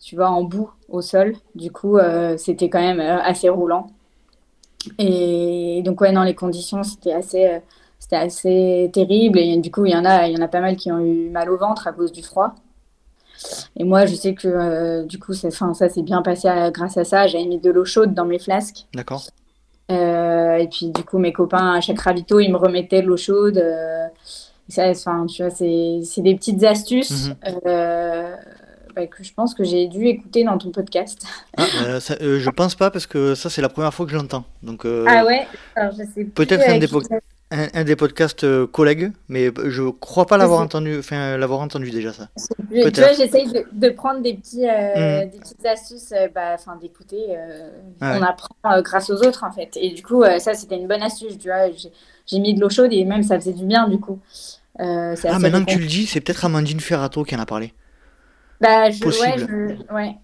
[0.01, 1.35] tu vois, en boue au sol.
[1.55, 1.99] Du coup,
[2.37, 3.89] c'était quand même assez roulant.
[4.99, 7.61] Et donc, ouais, dans les conditions, c'était assez
[7.99, 9.39] c'était assez terrible.
[9.39, 11.01] Et du coup, il y, en a, il y en a pas mal qui ont
[11.01, 12.55] eu mal au ventre à cause du froid.
[13.77, 17.05] Et moi, je sais que euh, du coup, ça, ça s'est bien passé grâce à
[17.05, 17.27] ça.
[17.27, 18.87] J'avais mis de l'eau chaude dans mes flasques.
[18.95, 19.25] D'accord.
[19.91, 23.17] Euh, et puis, du coup, mes copains, à chaque ravito, ils me remettaient de l'eau
[23.17, 23.59] chaude.
[23.59, 24.07] Euh,
[24.69, 27.29] ça, tu vois, c'est des petites astuces.
[27.29, 27.37] Mhm.
[28.97, 31.25] Bah, que je pense que j'ai dû écouter dans ton podcast.
[31.57, 31.63] Ah,
[32.01, 34.45] je pense pas parce que ça c'est la première fois que je l'entends.
[34.65, 35.47] Donc ah ouais,
[36.35, 36.89] peut-être un des,
[37.51, 42.13] un, des podcasts euh, collègues, mais je crois pas l'avoir entendu, enfin l'avoir entendu déjà
[42.13, 42.29] ça.
[42.71, 45.31] Tu vois, j'essaye de, prendre des petits, euh, mm.
[45.31, 47.39] des petites astuces, euh, bah, enfin d'écouter.
[48.03, 49.79] On apprend grâce aux autres en fait.
[49.81, 51.39] Et du coup, ça c'était une bonne astuce.
[51.39, 51.69] Tu vois,
[52.27, 54.19] j'ai mis de l'eau chaude et même ça faisait du bien du coup.
[54.79, 57.73] ah maintenant que tu le dis, c'est peut-être Amandine Ferrato qui en a parlé.
[58.61, 60.17] Bah je, ouais, ouais.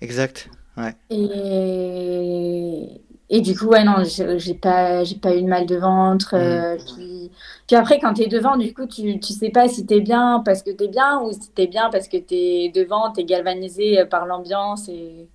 [0.00, 0.48] Exact.
[0.78, 0.94] Ouais.
[1.10, 2.88] Et
[3.34, 6.34] et du coup, ouais, non, j'ai pas, j'ai pas eu de mal de ventre.
[6.34, 7.30] Euh, puis,
[7.66, 10.00] puis, après, quand tu es devant, du coup, tu, tu sais pas si tu es
[10.00, 12.68] bien parce que tu es bien ou si tu es bien parce que tu es
[12.68, 15.28] devant, tu es galvanisé euh, par l'ambiance et,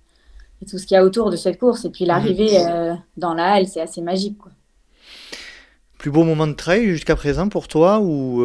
[0.70, 1.84] tout ce qu'il y a autour de cette course.
[1.86, 4.38] Et puis l'arrivée euh, dans la halle, c'est assez magique.
[4.38, 4.52] Quoi.
[5.98, 8.44] Plus beau moment de trail jusqu'à présent pour toi ou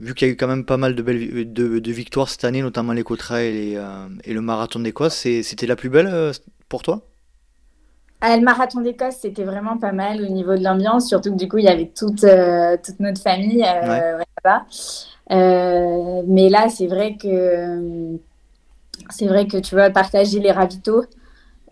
[0.00, 2.44] vu qu'il y a eu quand même pas mal de, belles, de, de victoires cette
[2.44, 3.78] année, notamment l'éco-trail et,
[4.24, 6.32] et, le marathon d'Écosse, c'était la plus belle
[6.70, 7.02] pour toi?
[8.24, 11.48] Ah, le marathon d'Écosse, c'était vraiment pas mal au niveau de l'ambiance, surtout que du
[11.48, 14.64] coup, il y avait toute, euh, toute notre famille euh, là-bas.
[15.32, 18.16] Euh, mais là, c'est vrai que
[19.10, 21.04] c'est vrai que tu vois, partager les ravitaux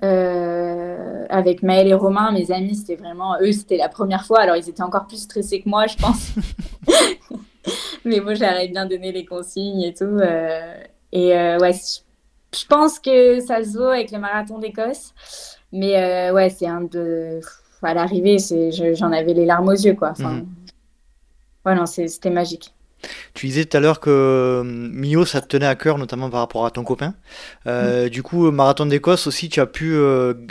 [0.03, 4.41] avec Maël et Romain, mes amis, c'était vraiment eux, c'était la première fois.
[4.41, 6.33] Alors, ils étaient encore plus stressés que moi, je pense.
[8.05, 10.19] mais moi, j'aurais bien donné les consignes et tout.
[11.13, 11.73] et ouais,
[12.53, 15.15] je pense que ça se vaut avec le marathon d'Écosse.
[15.73, 17.41] Mais euh, ouais, c'est un de.
[17.83, 18.37] À l'arrivée,
[18.95, 20.11] j'en avais les larmes aux yeux, quoi.
[20.11, 20.47] Enfin, mhm.
[21.65, 22.75] Ouais, non, c'était magique.
[23.33, 26.41] Tu disais tout à l'heure que euh, Mio, ça te tenait à cœur, notamment par
[26.41, 27.15] rapport à ton copain.
[27.67, 28.11] Euh, mhm.
[28.11, 29.99] Du coup, Marathon d'Écosse aussi, tu as pu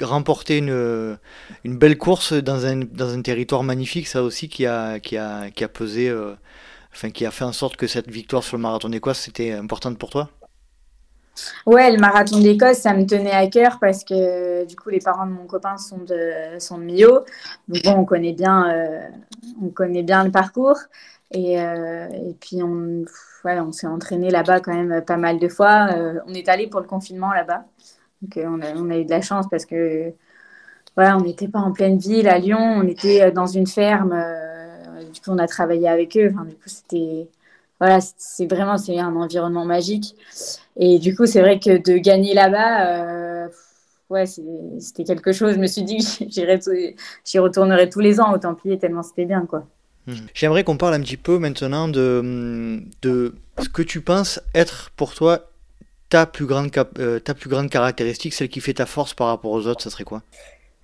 [0.01, 1.17] remporter une,
[1.63, 5.51] une belle course dans un, dans un territoire magnifique, ça aussi, qui a, qui a,
[5.51, 6.11] qui a pesé,
[6.91, 9.99] enfin, qui a fait en sorte que cette victoire sur le Marathon d'Écosse, c'était importante
[9.99, 10.29] pour toi?
[11.65, 15.25] Ouais, le marathon d'Écosse, ça me tenait à cœur parce que du coup, les parents
[15.25, 17.25] de mon copain sont de, sont de Millau.
[17.67, 19.07] Donc bon, on connaît bien, euh,
[19.61, 20.77] on connaît bien le parcours.
[21.31, 23.05] Et, euh, et puis, on,
[23.45, 25.89] ouais, on s'est entraîné là-bas quand même pas mal de fois.
[25.93, 27.65] Euh, on est allé pour le confinement là-bas.
[28.21, 30.13] Donc, on a, eu de la chance parce que
[30.95, 32.59] voilà, on n'était pas en pleine ville à Lyon.
[32.59, 34.15] On était dans une ferme.
[35.13, 36.29] du coup, on a travaillé avec eux.
[36.29, 37.29] Du coup, c'était
[37.79, 40.15] voilà, c'est vraiment c'est un environnement magique.
[40.75, 43.47] Et du coup, c'est vrai que de gagner là-bas, euh,
[44.09, 45.55] ouais, c'était quelque chose.
[45.55, 46.25] Je me suis dit que
[47.25, 49.65] j'y retournerai tous les ans au Templier tellement c'était bien, quoi.
[50.07, 50.15] Hmm.
[50.33, 55.13] J'aimerais qu'on parle un petit peu maintenant de, de ce que tu penses être pour
[55.13, 55.49] toi
[56.09, 59.51] ta plus grande, euh, ta plus grande caractéristique, celle qui fait ta force par rapport
[59.51, 60.23] aux autres, ça serait quoi?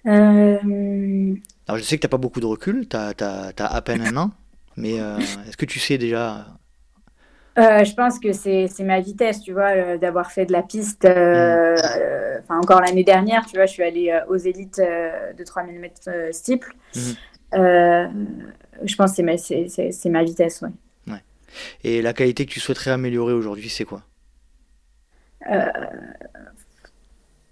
[0.05, 1.33] Euh...
[1.67, 4.01] Alors je sais que tu n'as pas beaucoup de recul, tu as, as, à peine
[4.01, 4.31] un an,
[4.77, 6.45] mais euh, est-ce que tu sais déjà
[7.57, 11.05] euh, je pense que c'est ma vitesse, tu vois, euh, d'avoir fait de la piste.
[11.05, 12.41] Euh, mm.
[12.43, 16.73] Enfin, encore l'année dernière, tu vois, je suis allée aux élites de 3000 mètres steeple.
[16.95, 16.99] Mm.
[18.83, 20.69] je pense que c'est ma, ma, vitesse, ouais.
[21.13, 21.23] ouais.
[21.83, 24.01] Et la qualité que tu souhaiterais améliorer aujourd'hui, c'est quoi?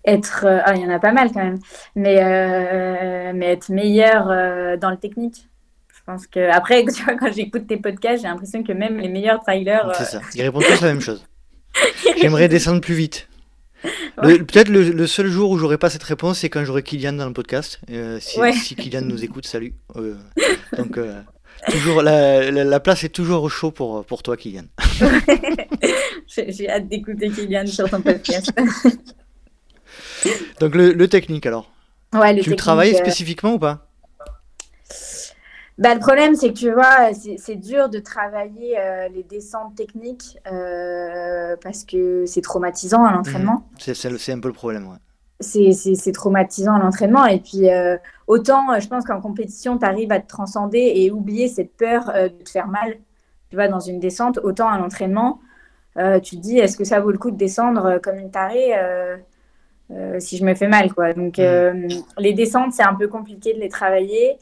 [0.05, 1.59] Être, ah, il y en a pas mal quand même,
[1.95, 4.27] mais, mais être meilleur
[4.77, 5.47] dans le technique.
[6.05, 9.07] Je pense que après, tu vois, quand j'écoute tes podcasts, j'ai l'impression que même les
[9.07, 9.93] meilleurs trailers.
[9.95, 10.21] C'est ça.
[10.35, 11.25] Ils répondent tous la même chose.
[12.21, 13.29] J'aimerais descendre plus vite.
[14.21, 17.33] Peut-être le, seul jour où j'aurai pas cette réponse, c'est quand j'aurai Kylian dans le
[17.33, 17.79] podcast.
[17.89, 19.73] Euh, si, Kylian nous écoute, salut.
[19.95, 20.15] Euh,
[20.77, 21.21] donc, euh,
[21.69, 24.63] toujours, la, place est toujours au chaud pour, pour toi, Kylian.
[26.27, 28.51] J'ai hâte d'écouter Kylian sur ton podcast.
[30.59, 31.71] donc, le, technique alors.
[32.13, 33.92] Ouais, tu travailles spécifiquement ou pas?
[35.79, 40.37] Bah, le problème, c'est que tu vois, c'est dur de travailler euh, les descentes techniques
[40.51, 43.65] euh, parce que c'est traumatisant à l'entraînement.
[43.87, 43.93] Mmh.
[43.93, 44.97] C'est un peu le problème, ouais.
[45.39, 47.25] C'est traumatisant à l'entraînement.
[47.25, 51.47] Et puis, euh, autant, je pense qu'en compétition, tu arrives à te transcender et oublier
[51.47, 52.97] cette peur de te faire mal,
[53.49, 55.41] tu vois, dans une descente, autant à l'entraînement,
[55.95, 58.73] tu te dis, est-ce que ça vaut le coup de descendre comme une tarée
[60.19, 61.13] si je me fais mal, quoi.
[61.13, 61.87] Donc, mmh.
[62.19, 64.37] les descentes, c'est un peu compliqué de les travailler.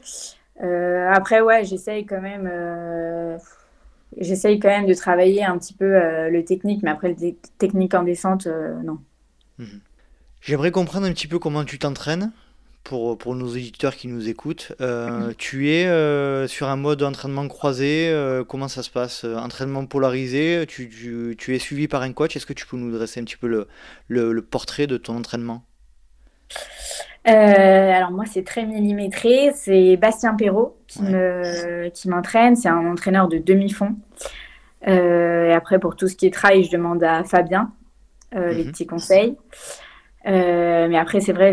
[0.62, 2.48] Euh, après, ouais, j'essaye quand même.
[2.50, 3.36] Euh,
[4.16, 7.94] j'essaye quand même de travailler un petit peu euh, le technique, mais après le technique
[7.94, 8.46] en descente,
[8.84, 8.98] non.
[9.58, 9.80] Mhm.
[10.40, 12.32] J'aimerais comprendre un petit peu comment tu t'entraînes
[12.82, 14.72] pour, pour nos éditeurs qui nous écoutent.
[14.80, 15.34] Mhm.
[15.38, 15.86] Tu es
[16.48, 18.12] sur un mode d'entraînement croisé,
[18.48, 19.24] comment ça se passe?
[19.24, 22.90] Entraînement polarisé, tu, tu, tu, es suivi par un coach, est-ce que tu peux nous
[22.90, 23.68] dresser un petit peu le,
[24.08, 25.64] le, le portrait de ton entraînement?
[27.24, 29.52] Alors moi, c'est très millimétré.
[29.54, 32.56] C'est Bastien Perrault qui me qui m'entraîne.
[32.56, 33.96] C'est un entraîneur de demi-fond.
[34.88, 37.70] Euh, et après, pour tout ce qui est trail, je demande à Fabien
[38.34, 38.70] euh, les mhm.
[38.72, 39.36] petits conseils.
[40.24, 41.52] mais après, c'est vrai,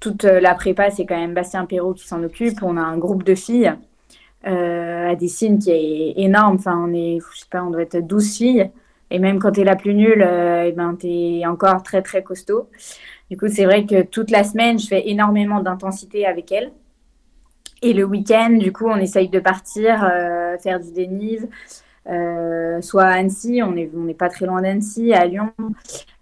[0.00, 2.62] toute la prépa, c'est quand même Bastien Perrault qui s'en occupe.
[2.62, 3.72] On a un groupe de filles
[4.44, 6.56] à des signes qui est énorme.
[6.56, 8.70] Enfin, on est, je sais pas, on doit être 12 filles.
[9.10, 12.02] Et même quand tu es la plus nulle, et eh ben, tu es encore très,
[12.02, 12.68] très costaud.
[13.30, 16.70] Du coup, c'est vrai que toute la semaine, je fais énormément d'intensité avec elle.
[17.82, 21.46] Et le week-end, du coup, on essaye de partir, euh, faire du dénive,
[22.08, 25.52] euh, soit à Annecy, on n'est on pas très loin d'Annecy, à Lyon.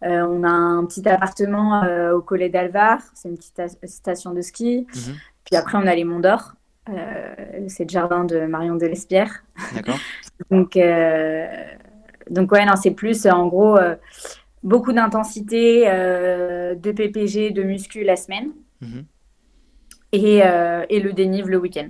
[0.02, 4.86] Euh, on a un petit appartement au Collet d'Alvar, c'est une petite station de ski.
[4.94, 5.14] Mhm.
[5.44, 6.54] Puis après, on a les Monts d'Or,
[7.68, 9.44] c'est le jardin de Marion de Lespierre.
[9.74, 9.98] D'accord.
[10.50, 10.78] donc,
[12.30, 13.78] donc, ouais, non, c'est plus en gros
[14.64, 18.50] beaucoup d'intensité, euh, de PPG, de muscu la semaine.
[18.80, 19.04] Mhm.
[20.14, 21.88] Euh, et, le dénive le week-end.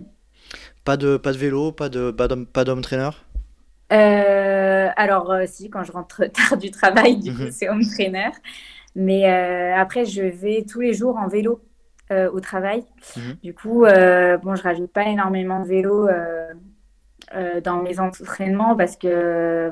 [0.84, 3.10] Pas de, pas de vélo, pas de pas d'homme trainer?
[3.92, 7.50] Euh, Alors, si, quand je rentre tard du travail, du coup, mhm.
[7.50, 8.30] c'est home trainer.
[8.96, 9.26] Mais
[9.74, 11.62] après, je vais tous les jours en vélo
[12.10, 12.84] au travail.
[13.16, 13.34] Mhm.
[13.42, 16.08] Du coup, bon, je rajoute pas énormément de vélo
[17.62, 19.70] dans mes entraînements parce que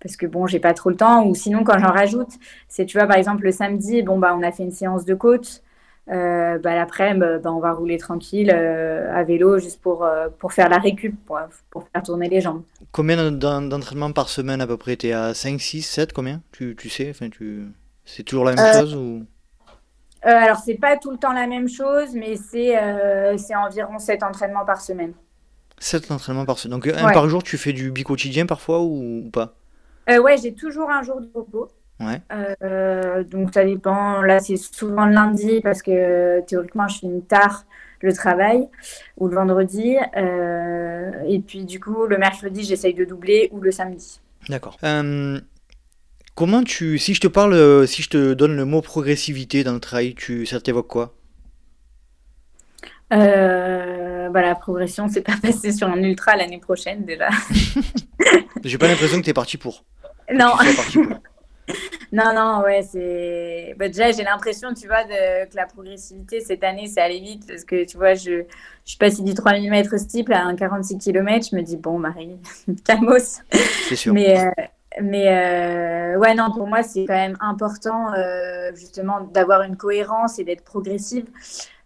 [0.00, 1.26] parce que bon, j'ai pas trop le temps.
[1.26, 2.30] Ou sinon, quand j'en rajoute,
[2.68, 5.14] c'est, tu vois, par exemple, le samedi, bon, bah, on a fait une séance de
[5.14, 5.62] côte.
[6.10, 10.52] Euh, bah, L'après-midi, bah, on va rouler tranquille euh, à vélo juste pour, euh, pour
[10.52, 11.40] faire la récup, pour,
[11.70, 12.62] pour, faire tourner les jambes.
[12.92, 14.96] Combien d'entraînements par semaine à peu près?
[14.96, 16.42] Tu es à 5, 6, 7 Combien?
[16.52, 17.08] Tu, tu sais?
[17.10, 17.66] Enfin, tu...
[18.04, 19.24] C'est toujours la même chose ou...
[20.20, 22.76] alors, c'est pas tout le temps la même chose, mais c'est
[23.56, 25.14] environ 7 entraînements par semaine.
[25.78, 26.78] 7 entraînements par semaine.
[26.78, 29.54] Donc, un par jour, tu fais du bi-quotidien parfois ou pas?
[30.10, 31.68] Euh, ouais, j'ai toujours un jour de repos.
[32.00, 32.20] Ouais.
[32.32, 34.20] Euh, donc ça dépend.
[34.22, 37.64] Là, c'est souvent le lundi parce que théoriquement, je finis tard
[38.00, 38.68] le travail
[39.16, 39.96] ou le vendredi.
[40.16, 44.20] Euh, et puis du coup, le mercredi, j'essaye de doubler ou le samedi.
[44.48, 44.78] D'accord.
[46.34, 49.80] comment tu, si je te parle, si je te donne le mot progressivité dans le
[49.80, 51.14] travail, tu, ça t'évoque quoi?
[53.10, 57.28] Bah, la progression, c'est pas passé sur un ultra l'année prochaine déjà.
[58.64, 59.84] J'ai pas l'impression que tu es parti pour.
[60.32, 60.52] Non.
[62.12, 63.74] non, non, ouais, c'est.
[63.78, 65.48] Bah, déjà, j'ai l'impression, tu vois, de...
[65.48, 68.44] que la progressivité cette année, c'est allé vite parce que, tu vois, je,
[68.84, 71.48] je suis passée du 3000 mètres steeple à un 46 km.
[71.50, 72.36] Je me dis, bon, Marie,
[72.84, 73.42] calmos.
[73.88, 74.14] C'est sûr.
[74.14, 74.50] Mais, euh,
[75.02, 80.38] mais euh, ouais, non, pour moi, c'est quand même important, euh, justement, d'avoir une cohérence
[80.38, 81.26] et d'être progressive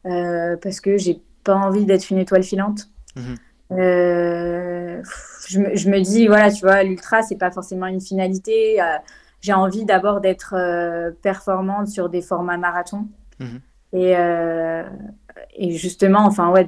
[0.04, 2.88] parce que j'ai pas envie d'être une étoile filante.
[3.16, 3.36] Mhm.
[3.72, 5.02] Euh,
[5.48, 8.80] je, me, je, me, dis, voilà, tu vois, l'ultra, c'est pas forcément une finalité.
[8.80, 8.96] Euh,
[9.40, 13.08] j'ai envie d'abord d'être euh, performante sur des formats marathon.
[13.40, 13.60] Mhm.
[13.94, 14.14] Et,
[15.56, 16.66] et, justement, enfin, ouais,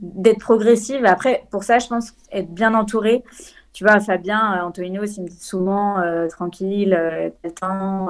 [0.00, 1.04] d'être progressive.
[1.04, 3.24] Après, pour ça, je pense être bien entourée.
[3.72, 5.96] Tu vois, Fabien, Antonio, il me dit souvent
[6.28, 6.96] tranquille,
[7.60, 8.06] temps.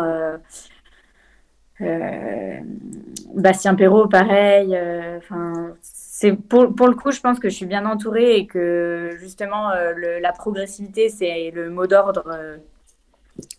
[3.34, 4.76] Bastien Perrault, pareil.
[5.18, 5.74] Enfin,
[6.30, 10.20] pour, pour, le coup, je pense que je suis bien entourée et que justement, euh,
[10.20, 12.56] la progressivité, c'est le mot d'ordre euh,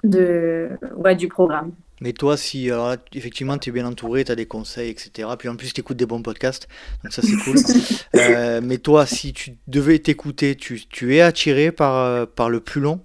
[0.04, 1.72] de, ouais, du programme.
[2.02, 5.30] Mais toi, si alors effectivement tu es bien entouré, tu as des conseils, etc.
[5.38, 6.68] Puis en plus tu écoutes des bons podcasts,
[7.04, 7.56] donc ça c'est cool.
[8.16, 12.60] Euh, mais toi, si tu devais t'écouter, tu, tu, es attiré par, euh, par le
[12.60, 13.02] plus long?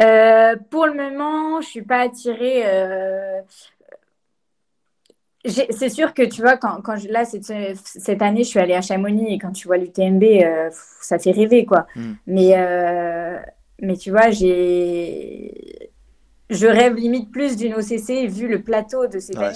[0.00, 2.64] Euh, Pour le moment, je suis pas attirée.
[5.44, 7.44] C'est sûr que tu vois, quand, quand je, là, cette,
[7.84, 10.24] cette, année, je suis allée à Chamonix et quand tu vois l'UTMB,
[10.70, 11.86] ça fait rêver, quoi.
[11.96, 12.14] Hmm.
[12.26, 12.54] Mais,
[13.80, 15.90] mais tu vois, j'ai
[16.50, 19.54] je rêve limite plus d'une OCC vu le plateau de cette année.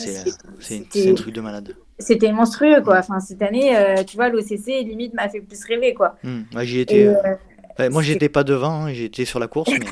[0.59, 1.77] C'est un truc de malade.
[1.99, 2.99] C'était monstrueux, quoi.
[2.99, 6.17] Enfin, cette année, euh, tu vois, l'OCC limite m'a fait plus rêver, quoi.
[6.23, 6.43] Hmm.
[6.63, 7.09] j'y étais.
[7.09, 7.35] Euh,
[7.81, 9.87] euh, moi, j'étais pas devant, hein, j'étais sur la course, mais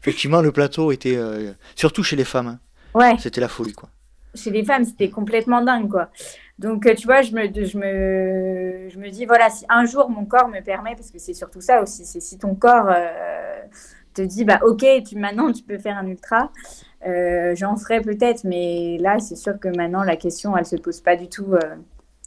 [0.00, 1.18] effectivement, le plateau était.
[1.74, 2.48] Surtout chez les femmes.
[2.48, 2.58] Hein.
[2.94, 3.16] Ouais.
[3.18, 3.88] C'était la folie, quoi.
[4.34, 6.10] Chez les femmes, c'était complètement dingue, quoi.
[6.58, 10.24] Donc, tu vois, je me, je, me, je me dis, voilà, si un jour mon
[10.24, 12.92] corps me permet, parce que c'est surtout ça aussi, c'est si ton corps
[14.14, 16.50] te dis, bah, ok, tu, maintenant tu peux faire un ultra,
[17.06, 21.00] euh, j'en ferai peut-être, mais là, c'est sûr que maintenant, la question, elle se pose
[21.00, 21.52] pas du tout.
[21.52, 21.76] Euh,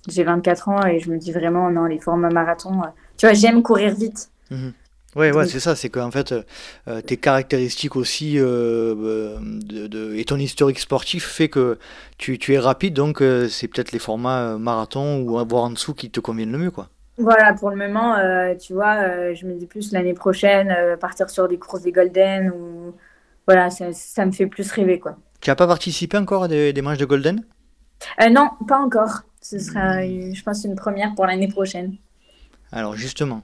[0.07, 3.33] j'ai 24 ans et je me dis vraiment, non, les formats marathon, euh, tu vois,
[3.33, 4.29] j'aime courir vite.
[4.51, 4.73] Mhm.
[5.15, 6.35] Ouais, ouais, c'est ça, c'est qu'en fait,
[7.07, 11.79] tes caractéristiques aussi de, et ton historique sportif fait que
[12.19, 16.11] tu, tu es rapide, donc c'est peut-être les formats marathon ou voire en dessous qui
[16.11, 16.89] te conviennent le mieux, quoi.
[17.17, 20.97] Voilà, pour le moment, euh, tu vois, euh, je me dis plus l'année prochaine, euh,
[20.97, 22.93] partir sur des courses des Golden ou
[23.47, 25.17] voilà, ça, ça, me fait plus rêver quoi.
[25.41, 27.43] Tu n'as pas participé encore à des, des matchs de Golden?
[28.29, 29.21] Non, pas encore.
[29.41, 31.95] Ce sera, je pense, une première pour l'année prochaine.
[32.71, 33.43] Alors justement,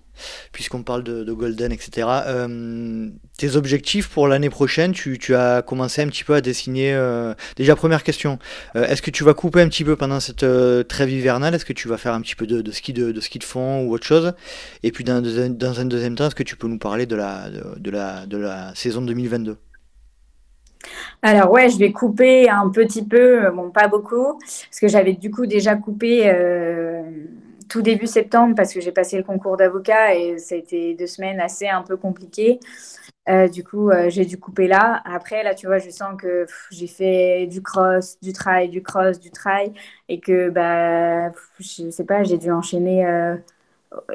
[0.52, 6.08] puisqu'on parle de, Golden, etc., euh, tes objectifs pour l'année prochaine, tu, as commencé un
[6.08, 6.94] petit peu à dessiner.
[6.94, 8.38] Euh, déjà, première question,
[8.76, 10.46] euh, est-ce que tu vas couper un petit peu pendant cette
[10.88, 11.56] trêve hivernale?
[11.56, 14.34] Est-ce que tu vas faire un petit peu de, ski, de, fond ou autre chose?
[14.84, 19.02] Et puis dans, un deuxième temps, est-ce que tu peux nous parler de la saison
[19.02, 19.58] 2022
[21.22, 25.32] alors ouais, je vais couper un petit peu, bon pas beaucoup, parce que j'avais du
[25.32, 26.30] coup déjà coupé
[27.68, 31.08] tout début septembre parce que j'ai passé le concours d'avocat et ça a été deux
[31.08, 32.60] semaines assez un peu compliquées.
[33.30, 35.02] Euh, du coup, euh, j'ai dû couper là.
[35.06, 39.20] Après, là, tu vois, je sens que j'ai fait du cross, du trail, du cross,
[39.20, 39.74] du trail
[40.10, 43.36] et que, bah, je sais pas, j'ai dû enchaîner, euh,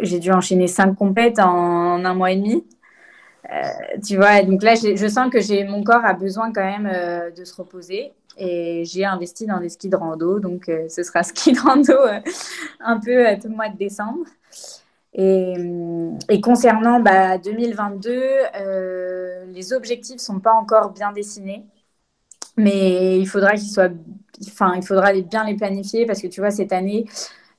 [0.03, 2.65] j'ai dû enchaîner cinq compètes en, un mois et demi.
[4.07, 6.91] tu vois, donc là, je sens que j'ai mon corps a besoin quand même
[7.35, 10.39] de se reposer et j'ai investi dans des skis de rando.
[10.39, 12.21] Donc, euh, ce sera ski de rando euh,
[12.81, 14.25] un peu euh, tout le mois de décembre.
[15.15, 15.55] Et,
[16.29, 18.23] et concernant bah, 2022,
[19.53, 21.65] les objectifs ne sont pas encore bien dessinés.
[22.57, 23.89] Mais il faudra qu'ils soient,
[24.47, 27.07] enfin, il faudra bien les planifier parce que tu vois, cette année,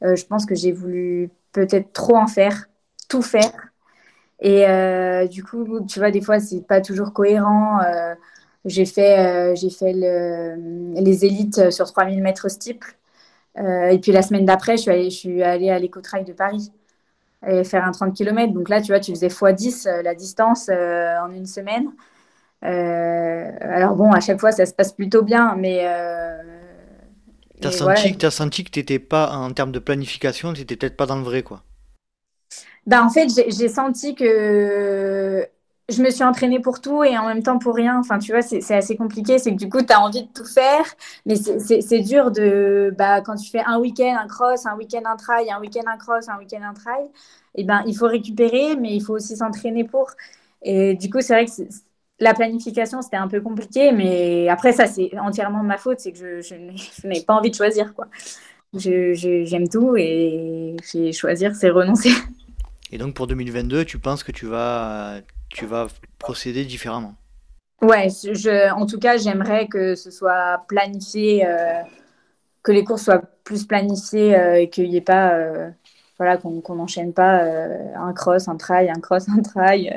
[0.01, 2.65] je pense que j'ai voulu peut-être trop en faire,
[3.09, 3.69] tout faire.
[4.39, 4.65] Et
[5.29, 7.79] du coup, tu vois, des fois, c'est pas toujours cohérent.
[8.65, 12.95] J'ai fait, euh, j'ai fait les élites sur 3000 mètres steeple.
[13.57, 16.33] Euh, et puis la semaine d'après, je suis allée, je suis allée à l'éco-trail de
[16.33, 16.71] Paris
[17.47, 18.53] et faire un 30 km.
[18.53, 21.89] Donc là, tu vois, tu faisais x10 euh, la distance en une semaine.
[22.61, 25.85] alors bon, à chaque fois, ça se passe plutôt bien, mais...
[27.61, 30.77] Tu as, senti, as senti que tu n'étais pas, en termes de planification, tu n'étais
[30.77, 31.63] peut-être pas dans le vrai, quoi.
[32.87, 35.45] Ben, en fait, j'ai senti que
[35.89, 37.99] je me suis entraînée pour tout et en même temps pour rien.
[37.99, 39.39] Enfin, tu vois, c'est assez compliqué.
[39.39, 40.85] C'est que du coup, tu as envie de tout faire,
[41.25, 42.93] mais c'est dur de.
[42.97, 45.97] Bah, quand tu fais un week-end, un cross, un week-end, un trail, un week-end, un
[45.97, 47.09] cross, un week-end, un trail,
[47.55, 50.11] eh ben, il faut récupérer, mais il faut aussi s'entraîner pour.
[50.61, 51.51] Et du coup, c'est vrai que
[52.19, 55.99] la planification, c'était un peu compliqué, mais après, ça, c'est entièrement ma faute.
[55.99, 58.07] C'est que je, je n'ai pas envie de choisir, quoi.
[58.73, 60.75] J'aime tout et
[61.11, 62.11] choisir, c'est renoncer.
[62.91, 65.87] Et donc pour 2022, tu penses que tu vas tu vas
[66.17, 67.15] procéder différemment.
[67.81, 71.81] Ouais, je, en tout cas, j'aimerais que ce soit planifié, euh,
[72.61, 75.69] que les courses soient plus planifiées euh, et qu'il n'y ait pas, euh,
[76.17, 77.41] voilà, qu'on n'enchaîne pas
[77.95, 79.93] un cross, un trail, un cross, un trail,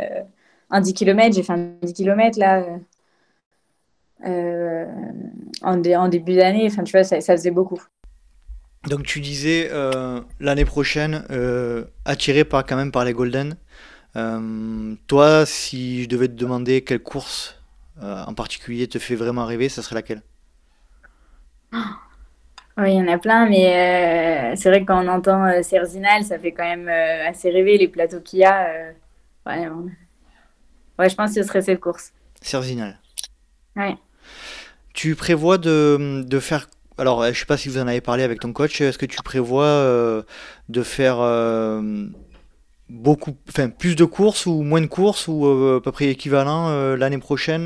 [0.70, 1.34] un 10 km.
[1.34, 2.64] J'ai fait un 10 km là
[4.24, 6.66] en, en, début d'année.
[6.66, 7.82] Enfin, tu vois, ça, ça, faisait beaucoup.
[8.88, 9.68] Donc, tu disais
[10.38, 11.24] l'année prochaine,
[12.04, 13.56] attiré par, quand même par les Golden.
[14.16, 17.58] Euh, toi, si je devais te demander quelle course
[18.02, 20.22] euh, en particulier te fait vraiment rêver, ça serait laquelle?
[22.78, 26.24] Oui, il y en a plein, mais euh, c'est vrai que quand on entend Cerzinal,
[26.24, 28.94] ça fait quand même assez rêver les plateaux qu'il y a.
[29.44, 29.68] Ouais,
[30.98, 32.14] ouais, je pense que ce serait cette course.
[32.40, 32.98] Cerzinal.
[33.76, 33.94] Ouais.
[34.94, 38.22] Tu prévois de, de faire alors, je ne sais pas si vous en avez parlé
[38.22, 38.80] avec ton coach.
[38.80, 40.24] Est-ce que tu prévois
[40.70, 41.18] de faire
[42.92, 47.18] beaucoup, enfin plus de courses ou moins de courses ou à peu près équivalent l'année
[47.18, 47.64] prochaine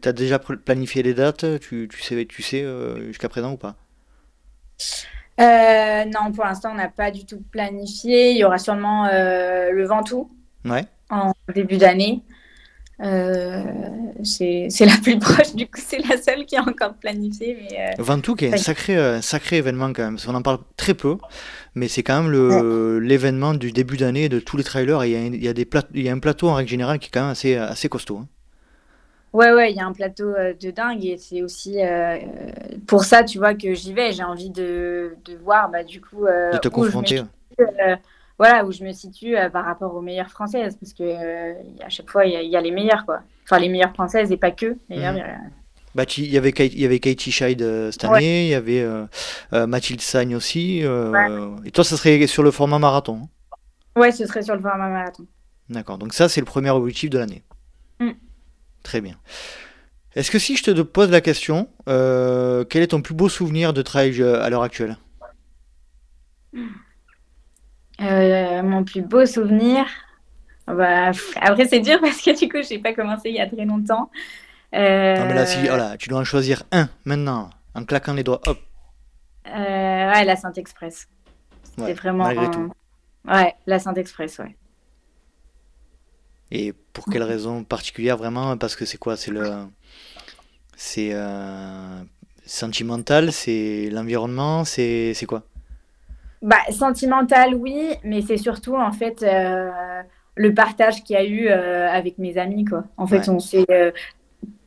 [0.00, 2.64] Tu as déjà planifié les dates tu, tu, sais, tu sais
[3.06, 3.74] jusqu'à présent ou pas?
[5.38, 8.30] Non, pour l'instant, on n'a pas du tout planifié.
[8.30, 10.30] Il y aura sûrement le Ventoux
[10.64, 10.84] ouais.
[11.10, 12.22] en début d'année.
[13.02, 13.62] Euh,
[14.22, 17.58] c'est la plus proche, du coup, c'est la seule qui est encore planifiée.
[17.60, 18.02] Mais, euh...
[18.02, 21.16] Ventoux qui est un sacré, euh, sacré événement quand même, on en parle très peu,
[21.74, 25.04] mais c'est quand même l'événement du début d'année de tous les trailers.
[25.04, 27.22] Il y, y a des y a un plateau en règle générale qui est quand
[27.22, 28.18] même assez, assez costaud.
[28.22, 28.28] Hein.
[29.32, 31.78] Ouais, ouais, il y a un plateau euh, de dingue et c'est aussi
[32.86, 34.12] pour ça, tu vois, que j'y vais.
[34.12, 37.22] J'ai envie de, de, voir, bah, du coup, de te confronter
[38.42, 41.88] voilà, où je me situe euh, par rapport aux meilleures françaises, parce que euh, à
[41.88, 43.20] chaque fois, il y, a les meilleures, quoi.
[43.44, 45.14] Enfin, les meilleures françaises et pas que, d'ailleurs.
[45.94, 48.86] Bah, il y avait il y avait Katie Scheid euh, cette année, il y avait
[49.52, 50.78] Mathilde Sagne aussi.
[50.78, 53.28] Et toi, ça serait sur le format marathon hein
[53.94, 55.26] Ouais, ce serait sur le format marathon.
[55.68, 57.42] D'accord, donc ça, c'est le premier objectif de l'année.
[58.00, 58.12] Mm.
[58.82, 59.16] Très bien.
[60.14, 63.82] Est-ce que si je te pose la question, quel est ton plus beau souvenir de
[63.82, 64.96] trail à l'heure actuelle?
[68.00, 69.86] Euh, mon plus beau souvenir?
[70.66, 73.46] Bah, après, c'est dur parce que du coup, je n'ai pas commencé il y a
[73.46, 74.10] très longtemps.
[74.74, 75.16] Euh...
[75.16, 78.40] Non, mais là, si, voilà, tu dois en choisir un maintenant, en claquant les doigts.
[78.46, 78.58] Hop.
[79.46, 81.08] Euh, ouais, la Saint-Express.
[81.78, 82.24] C'est vraiment.
[82.24, 82.72] Malgré tout.
[83.26, 84.56] Ouais, la Saint-Express, ouais.
[86.50, 88.56] Et pour quelle raison particulière vraiment?
[88.56, 89.16] Parce que c'est quoi?
[89.16, 89.64] C'est le.
[90.76, 92.02] C'est euh...
[92.44, 95.42] sentimental C'est l'environnement C'est quoi?
[96.42, 99.70] Bah, sentimental, oui, mais c'est surtout en fait euh,
[100.34, 102.64] le partage qu'il y a eu euh, avec mes amis.
[102.64, 102.84] Quoi.
[102.96, 103.64] En fait, on s'est.
[103.70, 103.92] Euh,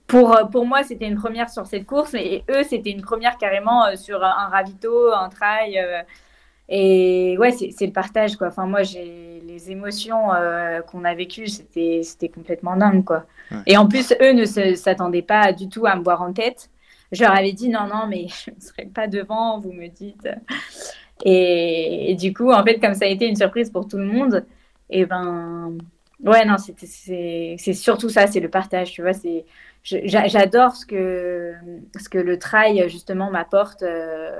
[0.07, 3.95] pour, pour moi, c'était une première sur cette course, et eux, c'était une première carrément
[3.95, 5.79] sur un, ravito, un trail.
[6.69, 8.47] et ouais, c'est le partage, quoi.
[8.47, 10.29] Enfin, moi, j'ai les émotions
[10.87, 13.25] qu'on a vécues, c'était complètement dingue, quoi.
[13.65, 14.45] Et en plus, eux ne
[14.75, 16.69] s'attendaient pas du tout à me voir en tête.
[17.11, 20.27] Je leur avais dit non, non, mais je ne serai pas devant, vous me dites.
[21.23, 24.45] Et, du coup, en fait, comme ça a été une surprise pour tout le monde,
[24.89, 25.77] et ben,
[26.23, 29.13] ouais, non, c'est surtout ça, c'est le partage, tu vois.
[29.13, 29.45] C'est
[29.85, 31.53] J'adore ce que,
[31.99, 34.31] ce que le trail, justement, m'apporte euh,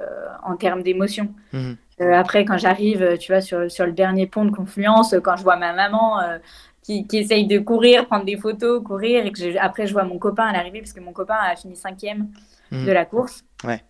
[0.43, 1.34] en termes d'émotion.
[1.54, 1.78] Mhm.
[2.02, 5.43] Euh, après, quand j'arrive, tu vois, sur, sur le dernier pont de Confluence, quand je
[5.43, 6.39] vois ma maman euh,
[6.82, 10.18] qui, qui, essaye de courir, prendre des photos, courir, et que après, je vois mon
[10.18, 12.28] copain à l'arrivée, parce que mon copain a fini cinquième
[12.72, 12.86] mhm.
[12.86, 13.43] de la course.
[13.64, 13.84] Ouais.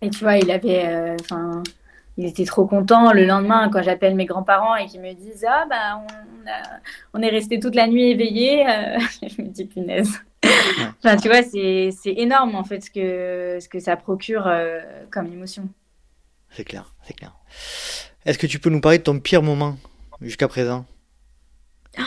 [0.00, 1.62] Et tu vois, il avait, enfin,
[2.16, 3.12] il était trop content.
[3.12, 6.02] Le lendemain, quand j'appelle mes grands-parents et qu'ils me disent Ah, bah,
[7.14, 10.18] on, on est resté toute la nuit éveillé, euh, je me dis punaise.
[11.04, 15.26] enfin, tu vois, c'est énorme en fait ce que, ce que ça procure euh, comme
[15.32, 15.68] émotion.
[16.50, 17.34] C'est clair, c'est clair.
[18.24, 19.76] Est-ce que tu peux nous parler de ton pire moment
[20.20, 20.86] jusqu'à présent?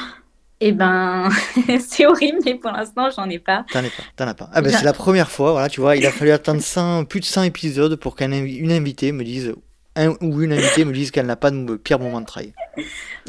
[0.62, 1.30] Eh ben,
[1.86, 3.66] c'est horrible, mais pour l'instant, j'en ai pas.
[3.74, 4.50] T'en as pas, t'en as pas.
[4.54, 7.20] Ah ben, c'est la première fois, voilà, tu vois, il a fallu attendre 100, plus
[7.20, 9.54] de 100 épisodes pour qu'une invitée me dise
[9.96, 12.54] un ou une invitée me dise qu'elle n'a pas de pire moment de travail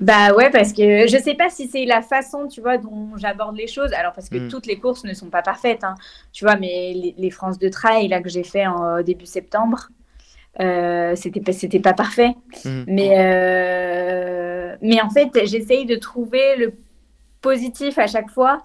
[0.00, 3.56] Bah ouais, parce que je sais pas si c'est la façon, tu vois, dont j'aborde
[3.56, 3.92] les choses.
[3.92, 4.48] Alors parce que hmm.
[4.48, 5.94] toutes les courses ne sont pas parfaites, hein.
[6.32, 9.88] tu vois, mais les, les, France de trail là que j'ai fait en début septembre,
[10.60, 12.34] euh, c'était pas c'était pas parfait.
[12.64, 12.84] Hmm.
[12.86, 16.72] Mais euh, mais en fait, j'essaye de trouver le
[17.40, 18.62] positif à chaque fois.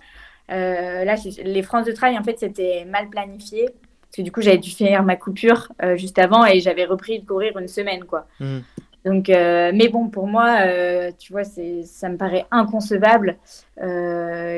[0.52, 3.70] Euh, là, les France de trail, en fait, c'était mal planifié.
[4.12, 7.22] Parce que du coup, j'avais dû faire ma coupure euh, juste avant et j'avais repris
[7.22, 8.28] de courir une semaine, quoi.
[8.42, 8.60] Hmm.
[9.06, 13.38] Donc, euh, mais bon, pour moi, euh, tu vois, ça me paraît inconcevable,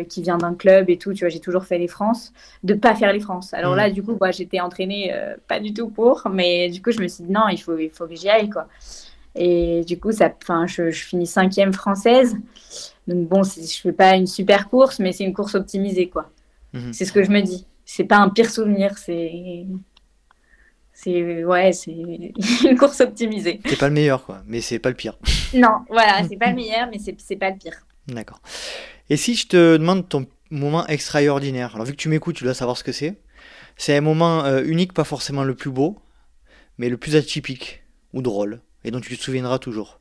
[0.09, 1.13] qui vient d'un club et tout.
[1.13, 2.33] Tu vois, j'ai toujours fait les France,
[2.63, 3.53] de pas faire les France.
[3.53, 3.93] Alors là, hmm.
[3.93, 5.13] du coup, bah, j'étais entraînée
[5.47, 7.91] pas du tout pour, mais du coup, je me suis dit non, il faut, il
[7.91, 8.67] faut que j'y aille, quoi.
[9.35, 12.35] Et du coup, ça, enfin, je, je, finis cinquième française.
[13.07, 16.31] Donc bon, je fais pas une super course, mais c'est une course optimisée, quoi.
[16.73, 16.91] Hmm.
[16.91, 19.65] C'est ce que je me dis c'est pas un pire souvenir, c'est
[20.93, 21.91] c'est ouais, c'est
[22.63, 23.59] une course optimisée.
[23.65, 25.17] C'est pas le meilleur quoi, mais c'est pas le pire.
[25.53, 27.85] Non, voilà, c'est pas le meilleur, mais c'est pas le pire.
[28.07, 28.41] D'accord.
[29.11, 32.55] Et si je te demande ton moment extraordinaire, alors vu que tu m'écoutes, tu dois
[32.55, 33.21] savoir ce que c'est.
[33.77, 35.99] C'est un moment euh, unique, pas forcément le plus beau,
[36.79, 39.99] mais le plus atypique ou drôle, et dont tu te souviendras toujours.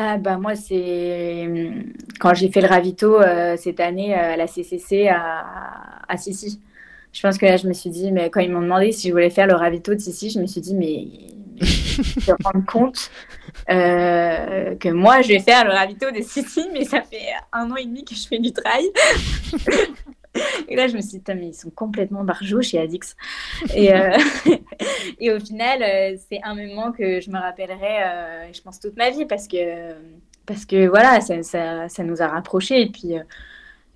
[0.00, 4.36] Ah bah moi c'est hum, quand j'ai fait le ravito euh, cette année euh, à
[4.36, 5.44] la CCC à,
[6.08, 6.60] à Sissi
[7.12, 9.12] je pense que là, je me suis dit, mais quand ils m'ont demandé si je
[9.12, 11.08] voulais faire le ravito de Sissi, je me suis dit, mais,
[11.60, 13.10] je me rendre compte
[13.70, 17.76] euh, que moi, je vais faire le ravito de Sissi, mais ça fait un an
[17.76, 18.84] et demi que je fais du trail.
[20.68, 23.16] Et là, je me suis dit, mais ils sont complètement barjots chez Adix.
[23.74, 24.16] Et, euh,
[25.20, 29.10] et au final, euh, c'est un moment que je me rappellerai, je pense, toute ma
[29.10, 29.94] vie, parce que
[30.46, 32.80] parce que voilà, ça, ça, ça nous a rapprochés.
[32.80, 33.14] Et puis,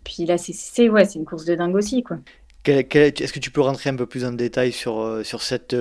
[0.05, 2.05] puis là, c'est ouais, une course de dingue aussi.
[2.67, 5.75] Est-ce que tu peux rentrer un peu plus en détail sur, sur cette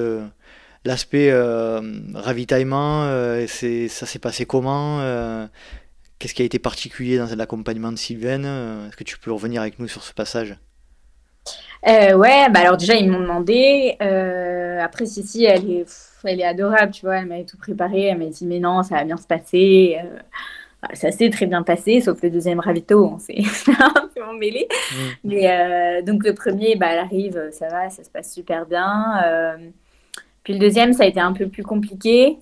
[0.85, 1.31] l'aspect
[2.13, 3.05] ravitaillement
[3.47, 5.01] Ça s'est passé comment
[6.21, 9.79] Qu'est-ce qui a été particulier dans l'accompagnement de Sylvaine Est-ce que tu peux revenir avec
[9.79, 10.55] nous sur ce passage?
[11.87, 13.95] Euh, Ouais, bah alors déjà, ils m'ont demandé.
[14.03, 15.85] Euh, après, Cici, elle est,
[16.23, 17.17] elle est adorable, tu vois.
[17.17, 18.03] Elle m'avait tout préparé.
[18.03, 19.97] Elle m'a dit, mais non, ça va bien se passer.
[19.99, 20.19] Euh,
[20.83, 23.39] bah, ça s'est très bien passé, sauf le deuxième ravito, on s'est
[23.79, 24.67] un peu emmêlé.
[24.69, 24.95] Mmh.
[25.23, 29.23] Mais euh, donc, le premier, bah, elle arrive, ça va, ça se passe super bien.
[29.25, 29.57] Euh,
[30.43, 32.37] puis le deuxième, ça a été un peu plus compliqué.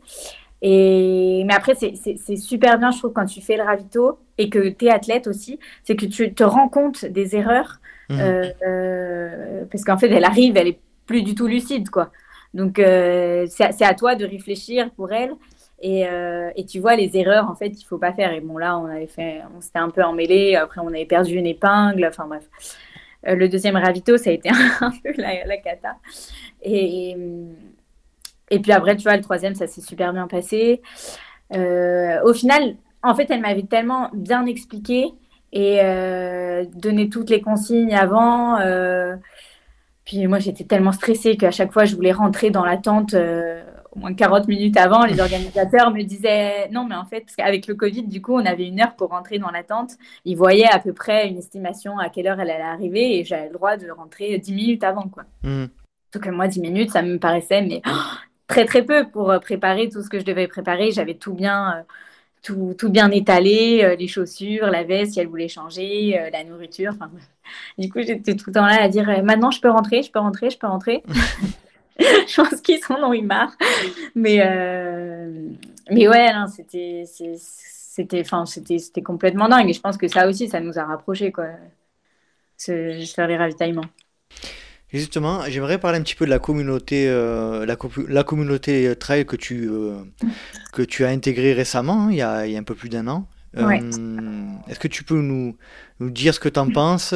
[0.61, 4.69] Et, mais après, c'est super bien, je trouve, quand tu fais le ravito et que
[4.69, 7.79] tu es athlète aussi, c'est que tu te rends compte des erreurs.
[8.09, 8.19] Mmh.
[8.19, 12.11] Euh, euh, parce qu'en fait, elle arrive, elle est plus du tout lucide, quoi.
[12.53, 15.33] Donc, euh, c'est à toi de réfléchir pour elle.
[15.81, 16.01] Et,
[16.57, 18.33] et, tu vois les erreurs, en fait, il faut pas faire.
[18.33, 20.55] Et bon, là, on avait fait, on s'était un peu emmêlé.
[20.55, 22.05] Après, on avait perdu une épingle.
[22.05, 22.43] Enfin, bref.
[23.23, 24.49] le deuxième ravito, ça a été
[24.81, 25.95] un peu la, la cata.
[26.61, 27.17] Et, et
[28.57, 30.81] puis après, tu vois, le troisième, ça s'est super bien passé.
[31.53, 35.13] Euh, au final, en fait, elle m'avait tellement bien expliqué
[35.51, 38.59] et euh, donné toutes les consignes avant.
[38.59, 39.15] Euh,
[40.05, 43.99] puis moi, j'étais tellement stressée qu'à chaque fois, je voulais rentrer dans la tente au
[43.99, 45.05] moins 40 minutes avant.
[45.05, 48.45] Les organisateurs me disaient non, mais en fait, parce qu'avec le Covid, du coup, on
[48.45, 49.91] avait une heure pour rentrer dans la tente.
[50.25, 53.47] Ils voyaient à peu près une estimation à quelle heure elle allait arriver et j'avais
[53.47, 55.07] le droit de rentrer 10 minutes avant.
[55.07, 55.23] Quoi.
[55.43, 55.65] Mmh.
[56.13, 59.87] Donc, moi, 10 minutes, ça me paraissait mais, oh, très très peu pour euh, préparer
[59.87, 60.91] tout ce que je devais préparer.
[60.91, 61.83] J'avais tout bien, euh,
[62.43, 66.93] tout, tout, bien étalé, euh, les chaussures, la veste si elle voulait changer, la nourriture.
[67.77, 70.19] du coup, j'étais tout le temps là à dire maintenant je peux rentrer, je peux
[70.19, 71.03] rentrer, je peux rentrer.
[71.99, 73.55] je pense qu'ils sont dans une marre.
[74.15, 74.39] Mais,
[75.91, 79.69] mais ouais, c'était, c'était, enfin, c'était, c'était complètement dingue.
[79.69, 81.47] Et je pense que ça aussi, ça nous a rapprochés, quoi.
[82.57, 83.85] faire les ravitaillements.
[84.91, 87.77] Justement, j'aimerais parler un petit peu de la communauté, euh, la,
[88.07, 90.01] la, communauté euh, trail que tu, euh,
[90.73, 92.89] que tu as intégrée récemment, hein, il, y a, il, y a, un peu plus
[92.89, 93.27] d'un an.
[93.55, 95.55] Est-ce que tu peux nous,
[95.99, 97.13] nous dire ce que tu en penses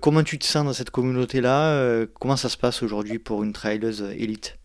[0.00, 4.02] Comment tu te sens dans cette communauté-là Comment ça se passe aujourd'hui pour une traileuse
[4.16, 4.58] élite?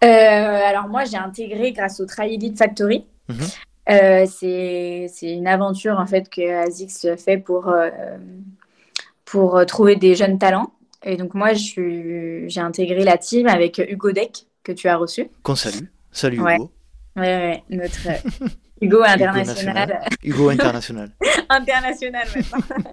[0.00, 3.04] Alors moi, j'ai intégré grâce au Trail Elite Factory.
[3.28, 4.26] Mhm.
[4.26, 7.72] c'est une aventure en fait que ASICS fait pour,
[9.24, 10.72] pour trouver des jeunes talents.
[11.04, 15.28] Et donc, moi, j'ai intégré la team avec Hugo Deck, que tu as reçu.
[15.42, 15.86] Qu'on salue.
[16.12, 16.70] Salut Hugo.
[17.16, 18.48] Oui, ouais, notre euh,
[18.80, 20.00] Hugo international.
[20.22, 21.10] Hugo international.
[21.48, 22.92] international maintenant.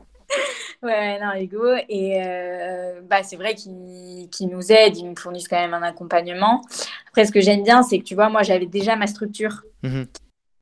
[0.83, 1.75] ouais, non, Hugo.
[1.89, 6.61] Et euh, bah, c'est vrai qu'ils nous aident, ils nous fournissent quand même un accompagnement.
[7.09, 9.63] Après, ce que j'aime bien, c'est que tu vois, moi, j'avais déjà ma structure.
[9.83, 10.07] Mhm.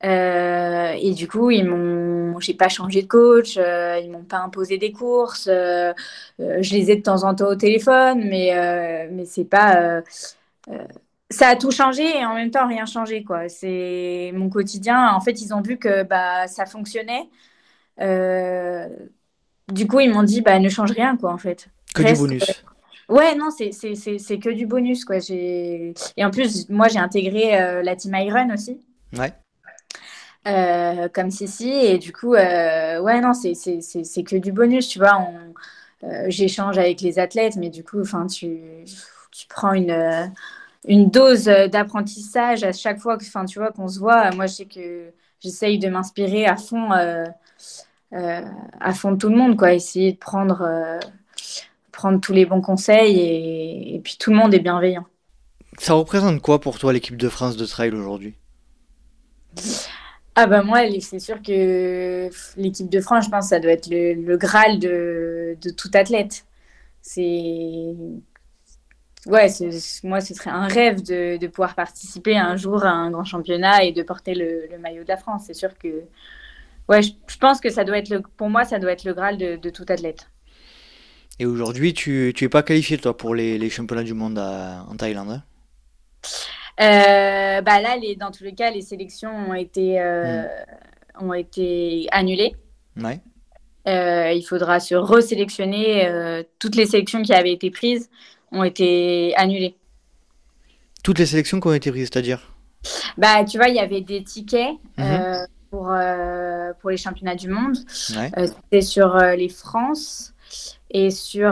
[0.04, 4.40] Euh, et du coup, ils m'ont, j'ai pas changé de coach, euh, ils m'ont pas
[4.40, 5.48] imposé des courses.
[5.50, 5.94] Euh,
[6.40, 10.02] je les ai de temps en temps au téléphone, mais mais c'est pas.
[11.30, 13.48] ça a tout changé et en même temps rien changé quoi.
[13.50, 15.14] C'est mon quotidien.
[15.14, 17.30] En fait, ils ont vu que bah ça fonctionnait.
[19.72, 21.70] du coup, ils m'ont dit bah ne change rien quoi en fait.
[21.96, 22.64] Que du bonus.
[23.10, 25.20] Ouais, non, c'est, c'est, c'est, que du bonus quoi.
[25.20, 25.94] J'ai...
[26.18, 28.80] Et en plus, moi j'ai intégré la team Iron aussi.
[29.18, 29.34] Ouais.
[30.46, 31.70] Euh, comme Cici.
[31.70, 35.30] Et du coup, euh, ouais, non, c'est que du bonus, tu vois.
[36.04, 38.60] Euh, j'échange avec les athlètes, mais du coup, enfin, tu,
[39.32, 40.32] tu prends une,
[40.86, 44.32] une dose d'apprentissage à chaque fois que, enfin, tu vois, qu'on se voit.
[44.32, 49.56] Moi, je sais que j'essaye de m'inspirer à fond, à fond de tout le monde,
[49.56, 49.74] quoi.
[49.74, 51.00] Essayer de prendre,
[51.94, 55.06] prendre tous les bons conseils et puis tout le monde est bienveillant.
[55.80, 58.36] Ça représente quoi pour toi l'équipe de France de trail aujourd'hui?
[60.36, 64.36] Ah bah moi, c'est sûr que l'équipe de France, je pense, ça doit être le,
[64.38, 66.46] graal de, tout athlète.
[67.02, 67.94] C'est
[69.28, 69.48] ouais,
[70.04, 73.92] moi, ce serait un rêve de, pouvoir participer un jour à un grand championnat et
[73.92, 75.44] de porter le, maillot de la France.
[75.46, 76.04] C'est sûr que
[76.90, 79.38] ouais, je, pense que ça doit être le, pour moi, ça doit être le graal
[79.38, 80.30] de, tout athlète.
[81.40, 85.44] Et aujourd'hui, tu n'es pas qualifié toi pour les, championnats du monde en Thaïlande hein?
[86.82, 90.44] Euh, bah là, les, dans tous les cas, les sélections ont été, euh,
[91.20, 91.26] hmm.
[91.26, 92.56] ont été annulées.
[92.98, 93.20] Ouais.
[93.88, 96.44] Euh, il faudra se resélectionner.
[96.60, 98.10] toutes les sélections qui avaient été prises
[98.52, 99.76] ont été annulées.
[101.04, 102.54] Toutes les sélections qui ont été prises, c'est-à-dire?
[103.18, 105.48] Bah, tu vois, il y avait des tickets mhm.
[105.70, 105.94] pour,
[106.80, 107.78] pour les championnats du monde.
[108.16, 108.32] Ouais.
[108.48, 110.34] C'était sur les France
[110.90, 111.52] et sur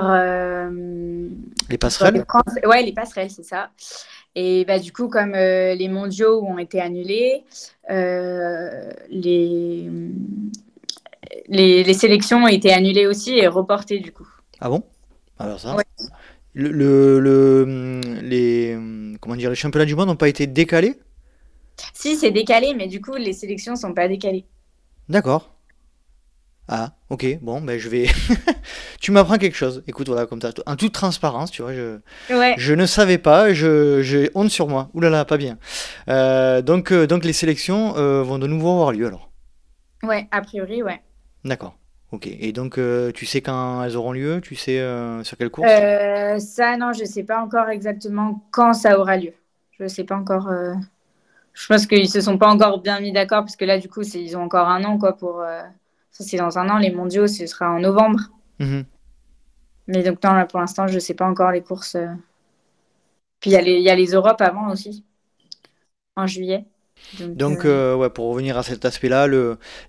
[1.70, 2.26] les passerelles.
[2.66, 3.72] Ouais, les passerelles, c'est ça.
[4.36, 7.44] Et bah, du coup, comme les mondiaux ont été annulés,
[7.90, 9.90] les,
[11.50, 14.28] les, sélections ont été annulées aussi et reportées du coup.
[14.60, 14.84] Ah bon?
[15.38, 15.76] Alors ça
[16.54, 18.78] le, le, les,
[19.20, 21.00] comment dire, les championnats du monde n'ont pas été décalés?
[21.94, 24.46] Si, c'est décalé, mais du coup, les sélections sont pas décalées.
[25.10, 25.54] D'accord.
[26.68, 28.08] Ah, ok, bon, ben je vais.
[29.02, 29.84] tu m'apprends quelque chose.
[29.88, 32.00] Écoute, voilà, comme ça, en toute transparence, tu vois, je,
[32.58, 34.90] je ne savais pas, j'ai honte sur moi.
[34.94, 35.58] Ouh là là, pas bien.
[36.08, 39.32] Euh, donc, euh, donc les sélections euh, vont de nouveau avoir lieu alors?
[40.04, 41.02] Ouais, a priori, ouais.
[41.44, 41.76] D'accord.
[42.12, 42.28] Ok.
[42.28, 42.80] Et donc,
[43.14, 44.40] tu sais quand elles auront lieu?
[44.42, 44.80] Tu sais
[45.24, 45.82] sur quelle course?
[46.40, 49.34] Ça, non, je ne sais pas encore exactement quand ça aura lieu.
[49.78, 50.50] Je ne sais pas encore.
[51.54, 54.02] Je pense qu'ils se sont pas encore bien mis d'accord parce que là, du coup,
[54.02, 55.44] ils ont encore un an quoi pour
[56.12, 56.78] ça, c'est dans un an.
[56.78, 58.20] Les mondiaux, ce sera en novembre.
[58.60, 58.86] Mhm.
[59.88, 61.96] Mais donc, non, là, pour l'instant, je ne sais pas encore les courses.
[61.96, 62.08] Euh.
[63.40, 65.04] Puis, il y, a les Europes avant aussi,
[66.16, 66.66] en juillet.
[67.20, 69.28] Donc, euh, euh, ouais, pour revenir à cet aspect-là,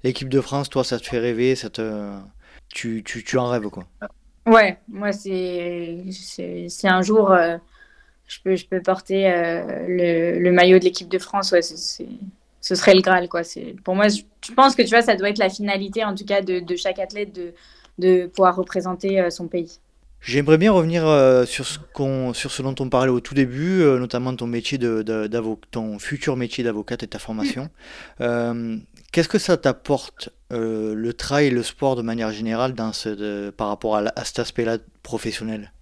[0.02, 1.68] l'équipe de France, toi, ça te fait rêver ça
[2.68, 3.84] tu, tu, tu, en rêves, quoi.
[4.46, 6.02] Ouais, moi, c'est
[6.84, 7.36] un jour,
[8.26, 9.30] je, peux, je peux porter
[9.86, 11.52] le, le, maillot de l'équipe de France.
[11.52, 12.08] Ouais, c'est
[12.62, 13.28] ce serait le Graal.
[13.28, 13.42] Quoi.
[13.84, 14.22] Pour moi, je,
[14.54, 17.34] pense que tu vois, ça doit être la finalité, en tout cas, de, chaque athlète
[17.34, 17.52] de,
[17.98, 19.80] de pouvoir représenter euh, son pays.
[20.20, 21.80] J'aimerais bien revenir euh, sur, ce
[22.32, 25.02] sur ce dont on parlait au tout début, euh, notamment ton métier de,
[25.72, 27.68] ton futur métier d'avocate et ta formation.
[28.20, 33.66] Qu'est-ce que ça t'apporte le travail et le sport de manière générale dans ce, par
[33.66, 35.72] rapport à, cet aspect-là professionnel?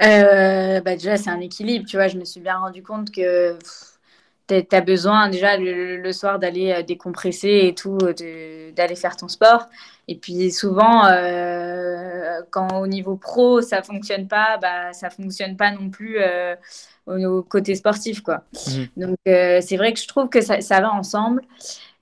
[0.00, 1.84] Bah Déjà, c'est un équilibre.
[1.86, 3.58] Tu vois, je me suis bien rendu compte que
[4.48, 9.28] tu as besoin déjà le, soir d'aller euh, décompresser et tout, euh, d'aller faire ton
[9.28, 9.66] sport.
[10.08, 15.70] Et puis souvent, euh, quand au niveau pro, ça fonctionne pas, bah, ça fonctionne pas
[15.70, 16.18] non plus
[17.06, 18.22] au, côté sportif.
[18.22, 18.42] Quoi.
[18.54, 19.00] Mmh.
[19.02, 21.42] Donc c'est vrai que je trouve que ça, ça va ensemble.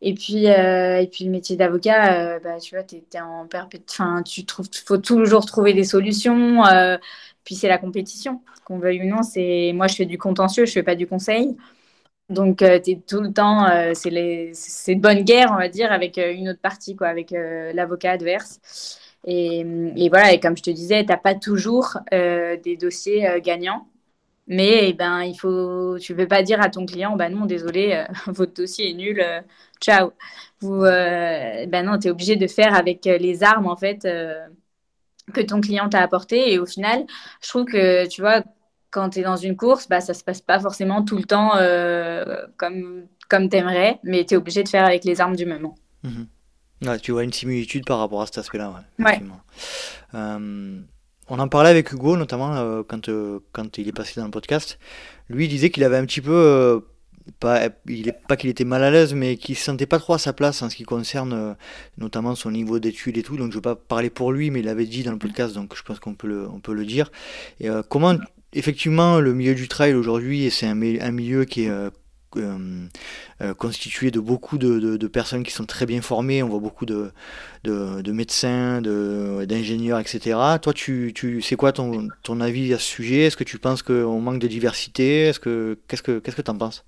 [0.02, 3.48] Et puis, et puis le métier d'avocat, bah, tu vois, tu es, en
[3.90, 6.62] Enfin, tu trouves, faut toujours trouver des solutions.
[7.44, 9.24] puis c'est la compétition, qu'on veuille ou non.
[9.24, 11.56] C'est moi, je fais du contentieux, je fais pas du conseil.
[12.28, 15.92] Donc, euh, tu es tout le temps, euh, c'est de bonne guerre, on va dire,
[15.92, 18.98] avec euh, une autre partie, quoi, avec l'avocat adverse.
[19.24, 19.60] Et,
[19.96, 23.88] et, voilà, et comme je te disais, tu n'as pas toujours des dossiers gagnants.
[24.48, 27.46] Mais eh ben, il faut, tu ne peux pas dire à ton client, bah non,
[27.46, 29.24] désolé, votre dossier est nul,
[29.80, 30.12] ciao.
[30.62, 34.06] Ou, ben non, tu es obligé de faire avec les armes, en fait,
[35.34, 36.52] que ton client t'a apporté.
[36.52, 37.06] Et au final,
[37.42, 38.42] je trouve que, tu vois,
[38.96, 41.54] quand tu es dans une course, bah, ça se passe pas forcément tout le temps
[41.56, 42.24] euh,
[42.56, 45.74] comme, comme tu aimerais, mais tu es obligé de faire avec les armes du moment.
[46.02, 46.98] Mhm.
[47.02, 48.84] tu vois une similitude par rapport à cet aspect-là.
[48.98, 49.20] Ouais,
[50.14, 50.80] euh,
[51.28, 53.10] on en parlait avec Hugo, notamment euh, quand,
[53.52, 54.78] quand il est passé dans le podcast.
[55.28, 56.82] Lui, il disait qu'il avait un petit peu.
[57.38, 60.14] pas, il est, pas qu'il était mal à l'aise, mais qu'il se sentait pas trop
[60.14, 61.54] à sa place en ce qui concerne
[61.98, 63.36] notamment son niveau d'études et tout.
[63.36, 65.52] Donc je ne vais pas parler pour lui, mais il l'avait dit dans le podcast,
[65.54, 67.10] donc je pense qu'on peut le, on peut le dire.
[67.60, 68.14] Et, comment
[68.56, 71.90] effectivement, le milieu du trail aujourd'hui, c'est un, milieu qui est euh,
[72.36, 72.86] euh,
[73.40, 76.42] euh, constitué de beaucoup de, personnes qui sont très bien formées.
[76.42, 77.12] On voit beaucoup de,
[78.10, 80.38] médecins, d'ingénieurs, etc.
[80.60, 83.24] Toi, tu, tu c'est quoi ton, ton, avis à ce sujet?
[83.24, 85.26] Est-ce que tu penses qu'on manque de diversité?
[85.26, 86.84] Est-ce que qu'est-ce que qu'est-ce que tu en penses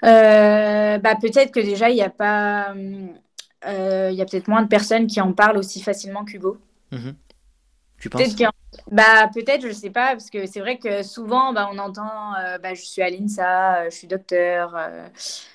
[0.00, 5.06] bah, peut-être que déjà il n'y a pas, il y a peut-être moins de personnes
[5.06, 6.58] qui en parlent aussi facilement qu'Hugo.
[6.92, 7.10] Mmh
[7.98, 8.36] tu penses?
[8.90, 12.58] Bah, peut-être, je sais pas, parce que c'est vrai que souvent, bah, on entend euh,
[12.58, 14.74] bah, je suis à euh, je suis docteur.
[14.76, 15.06] Euh,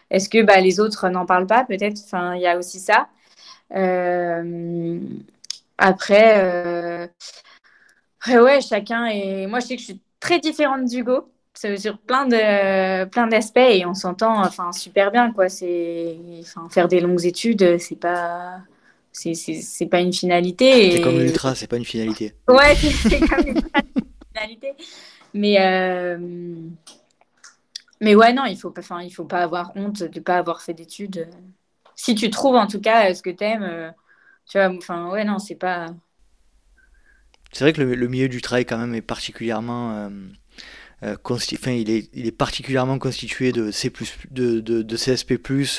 [0.09, 3.09] est-ce que bah, les autres n'en parlent pas Peut-être, enfin, il y a aussi ça.
[5.78, 7.09] après,
[8.28, 9.47] ouais, chacun est.
[9.47, 11.30] Moi, je sais que je suis très différente d'Hugo
[11.78, 16.18] sur plein de plein d'aspects et on s'entend enfin super bien quoi c'est
[16.72, 18.57] faire des longues études c'est pas
[19.14, 20.91] c'est pas une finalité.
[20.91, 22.34] C'est comme l'ultra, c'est pas une finalité.
[22.47, 23.61] Ouais, c'est comme une
[24.34, 24.74] finalité.
[25.34, 26.18] Mais, euh,
[28.01, 30.74] mais ouais, non, il faut, enfin, il faut pas avoir honte de pas avoir fait
[30.74, 31.28] d'études.
[31.95, 33.91] Si tu trouves en tout cas ce que tu aimes, euh,
[34.49, 35.88] tu vois, enfin, ouais, non, c'est pas.
[37.51, 40.09] C'est vrai que le, milieu du travail, quand même, est particulièrement.
[41.03, 43.91] Euh, enfin, il, est, il est particulièrement constitué de, C+,
[44.32, 45.34] de, de, de CSP,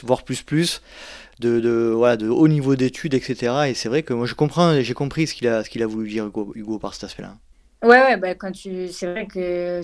[0.05, 0.83] voire plus plus
[1.41, 3.69] de, de, voilà, de haut niveau d'études, etc.
[3.69, 5.87] Et c'est vrai que moi je comprends, j'ai compris ce qu'il a, ce qu'il a
[5.87, 7.35] voulu dire Hugo, par cet aspect-là.
[7.83, 9.83] Ouais, ouais, bah, quand tu, c'est vrai que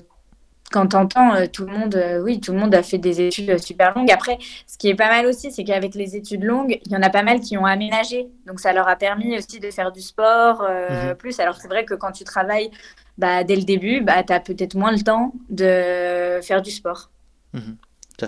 [0.72, 3.58] quand t'entends euh, tout le monde, euh, oui, tout le monde a fait des études
[3.58, 4.10] super longues.
[4.12, 7.02] Après, ce qui est pas mal aussi, c'est qu'avec les études longues, il y en
[7.02, 8.28] a pas mal qui ont aménagé.
[8.46, 11.16] Donc, ça leur a permis aussi de faire du sport euh, Mhm.
[11.16, 11.40] plus.
[11.40, 12.70] Alors, c'est vrai que quand tu travailles
[13.18, 17.10] bah, dès le début, bah, tu as peut-être moins le temps de faire du sport.
[17.52, 17.76] Mhm.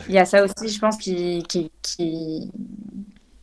[0.08, 2.50] Il y a ça aussi, je pense, qui, qui, qui,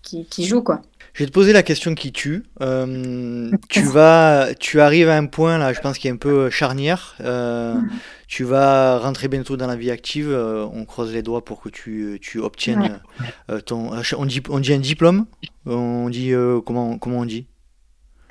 [0.10, 0.82] qui, qui joue, quoi.
[1.14, 2.44] Je vais te poser la question qui tue.
[2.62, 6.50] Euh, tu vas, tu arrives à un point là, je pense qui est un peu
[6.50, 7.16] charnière.
[7.22, 7.76] Euh,
[8.28, 10.30] tu vas rentrer bientôt dans la vie active.
[10.32, 13.02] euh, on croise les doigts pour que tu, tu obtiennes
[13.50, 13.94] euh, ton.
[13.94, 15.26] euh, On dit, on dit un diplôme?
[15.66, 17.48] On dit euh, comment, comment on dit?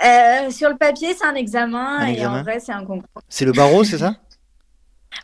[0.04, 3.22] Euh, sur le papier, c'est un examen Un et examen en vrai, c'est un concours.
[3.28, 4.14] C'est le barreau, c'est ça?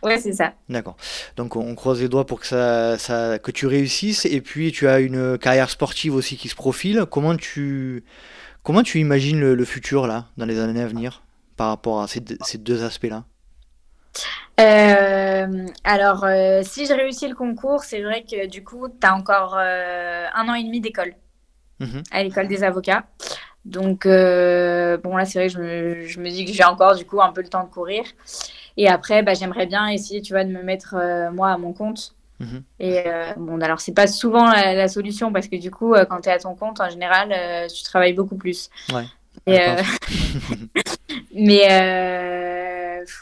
[0.02, 0.52] Ouais, c'est ça.
[0.68, 0.96] D'accord.
[1.36, 4.24] Donc on croise les doigts pour que ça, ça, que tu réussisses.
[4.26, 7.04] Et puis tu as une carrière sportive aussi qui se profile.
[7.10, 8.04] Comment tu,
[8.62, 11.22] comment tu imagines le, le futur là, dans les années à venir,
[11.56, 13.24] par rapport à ces, deux- ces deux aspects-là?
[14.60, 19.14] Euh, alors, euh, si je réussis le concours, c'est vrai que du coup, tu as
[19.14, 21.14] encore euh, un an et demi d'école
[21.80, 22.02] Mhm.
[22.12, 23.04] à l'école des avocats.
[23.64, 27.04] Donc, bon, là, c'est vrai que je me, je me dis que j'ai encore du
[27.04, 28.04] coup un peu le temps de courir.
[28.76, 31.72] Et après, bah, j'aimerais bien essayer, tu vois, de me mettre euh, moi à mon
[31.72, 32.14] compte.
[32.40, 32.62] Mhm.
[32.80, 36.04] Et euh, bon, alors, c'est pas souvent la, la solution parce que du coup, euh,
[36.04, 38.70] quand tu es à ton compte, en général, euh, tu travailles beaucoup plus.
[38.92, 39.04] Ouais.
[39.46, 39.58] Et,
[41.34, 41.68] mais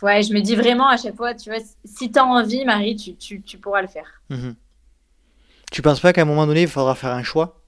[0.03, 2.97] ouais, je me dis vraiment à chaque fois, tu vois, si tu as envie, Marie,
[2.97, 4.23] tu, tu, tu pourras le faire.
[4.31, 4.55] Mhm.
[5.71, 7.62] Tu penses pas qu'à un moment donné, il faudra faire un choix?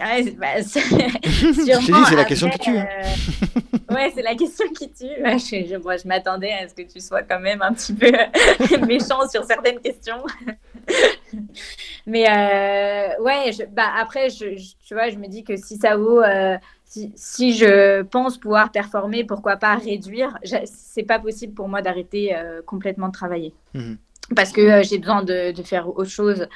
[0.00, 0.80] Ouais, c'est- bah, c'est-
[1.24, 2.76] Je sûrement, t'ai dit, c'est la question qui tue.
[2.76, 5.22] euh, Ouais, c'est la question qui tue.
[5.22, 7.94] Ouais, Je, je, moi, je m'attendais à ce que tu sois quand même un petit
[7.94, 8.10] peu
[8.86, 10.22] méchant sur certaines questions.
[12.06, 14.54] Mais euh, ouais, je- bah, après, je,
[14.86, 18.70] tu vois, je me dis que si ça vaut, euh, si, si je pense pouvoir
[18.72, 20.38] performer, pourquoi pas réduire?
[20.64, 23.52] C'est pas possible pour moi d'arrêter euh, complètement de travailler.
[23.74, 23.98] Mhm.
[24.34, 26.46] Parce que euh, j'ai besoin de, faire autre chose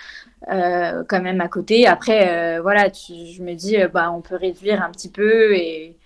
[0.50, 1.86] euh, quand même à côté.
[1.86, 5.96] Après, euh, voilà, je me dis, bah, on peut réduire un petit peu et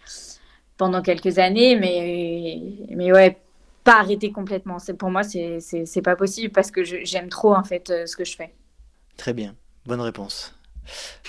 [0.76, 2.60] pendant quelques années, mais,
[2.90, 3.38] mais ouais,
[3.82, 4.76] pas arrêter complètement.
[4.98, 8.24] Pour moi, c'est c'est c'est pas possible parce que j'aime trop en fait ce que
[8.24, 8.52] je fais.
[9.16, 9.54] Très bien,
[9.86, 10.55] bonne réponse.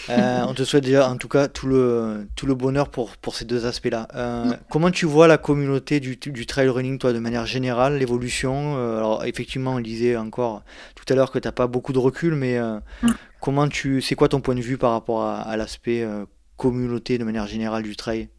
[0.09, 3.35] Euh, on te souhaite déjà en tout cas tout le, tout le bonheur pour, pour
[3.35, 4.07] ces deux aspects-là.
[4.15, 8.77] Euh, comment tu vois la communauté du, du trail running, toi, de manière générale, l'évolution?
[8.77, 10.63] Euh, alors effectivement, on disait encore
[10.95, 12.79] tout à l'heure que tu n'as pas beaucoup de recul, mais euh,
[13.41, 16.07] comment tu, c'est quoi ton point de vue par rapport à, à l'aspect
[16.55, 18.29] communauté de manière générale du trail?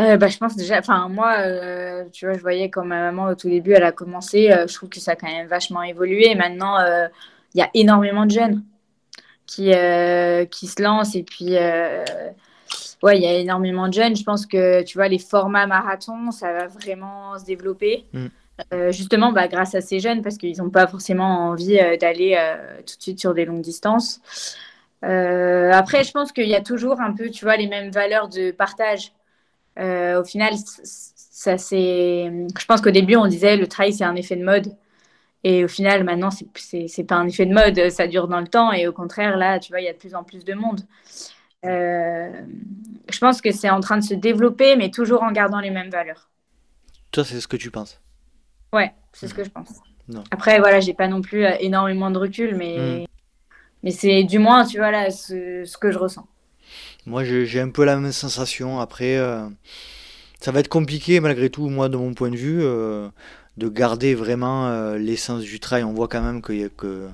[0.00, 3.26] Euh, bah, je pense déjà, enfin moi, euh, tu vois, je voyais quand ma maman
[3.26, 5.82] au tout début, elle a commencé, euh, je trouve que ça a quand même vachement
[5.82, 6.36] évolué.
[6.36, 7.08] Maintenant, euh,
[7.52, 8.62] il y a énormément de jeunes
[9.48, 12.04] qui, euh, qui se lancent et puis, euh,
[13.02, 14.14] ouais, il y a énormément de jeunes.
[14.14, 18.04] Je pense que, tu vois, les formats marathon, ça va vraiment se développer.
[18.12, 18.26] Mm.
[18.74, 22.36] Euh, justement, bah, grâce à ces jeunes, parce qu'ils n'ont pas forcément envie d'aller
[22.86, 24.20] tout de suite sur des longues distances.
[25.02, 28.50] Après, je pense qu'il y a toujours un peu, tu vois, les mêmes valeurs de
[28.50, 29.12] partage.
[29.78, 32.32] Au final, ça c'est.
[32.58, 34.74] Je pense qu'au début, on disait le trail c'est un effet de mode,
[35.44, 38.72] et au final, maintenant, c'est pas un effet de mode, ça dure dans le temps,
[38.72, 40.80] et au contraire, là, tu vois, il y a de plus en plus de monde.
[41.64, 42.30] Euh,
[43.10, 45.90] je pense que c'est en train de se développer, mais toujours en gardant les mêmes
[45.90, 46.28] valeurs.
[47.10, 48.00] Toi, c'est ce que tu penses?
[48.72, 49.80] Ouais, c'est ce que je pense.
[50.08, 50.24] Non.
[50.30, 53.06] Après, voilà, j'ai pas non plus euh, énormément de recul, mais
[53.82, 56.26] mais c'est du moins, tu vois là, ce, ce que je ressens.
[57.06, 58.80] Moi, j'ai j'ai un peu la même sensation.
[58.80, 59.48] Après, euh,
[60.40, 63.08] ça va être compliqué malgré tout, moi, de mon point de vue, euh,
[63.58, 65.82] de garder vraiment euh, l'essence du trail.
[65.82, 67.08] On voit quand même que,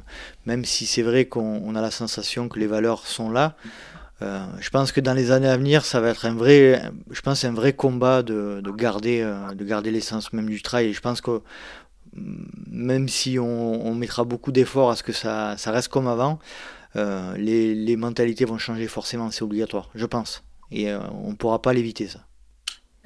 [0.47, 3.57] même si c'est vrai qu'on on a la sensation que les valeurs sont là,
[4.23, 7.21] euh, je pense que dans les années à venir, ça va être un vrai, je
[7.23, 10.89] pense, un vrai combat de, de garder, euh, de garder l'essence même du trail.
[10.89, 11.41] Et je pense que
[12.15, 16.39] mm, même si on, mettra beaucoup d'efforts à ce que ça, reste comme avant,
[16.95, 20.45] les, mentalités vont changer forcément, c'est obligatoire, je pense.
[20.71, 22.21] Et on ne pourra pas l'éviter, ça.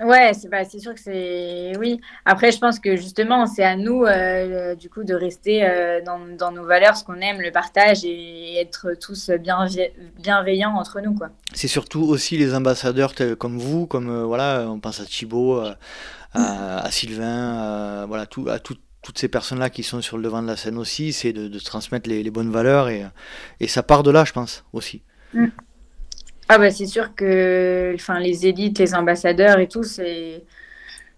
[0.00, 2.00] Ouais, c'est bah, c'est sûr que c'est oui.
[2.24, 6.20] Après, je pense que justement, c'est à nous euh, du coup de rester euh, dans,
[6.36, 9.90] dans nos valeurs, ce qu'on aime, le partage et être tous bienve-
[10.20, 11.30] bienveillants entre nous, quoi.
[11.52, 16.78] C'est surtout aussi les ambassadeurs comme vous, comme euh, voilà, on pense à Thibaut, à,
[16.78, 20.42] à Sylvain, à, voilà, tout, à tout- toutes ces personnes-là qui sont sur le devant
[20.42, 23.04] de la scène aussi, c'est de, de transmettre les, les bonnes valeurs et,
[23.58, 25.02] et ça part de là, je pense, aussi.
[26.48, 30.44] Ah bah c'est sûr que enfin les élites, les ambassadeurs et tout, c'est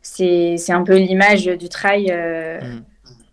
[0.02, 2.84] c'est c'est un peu l'image du trail euh, Mm.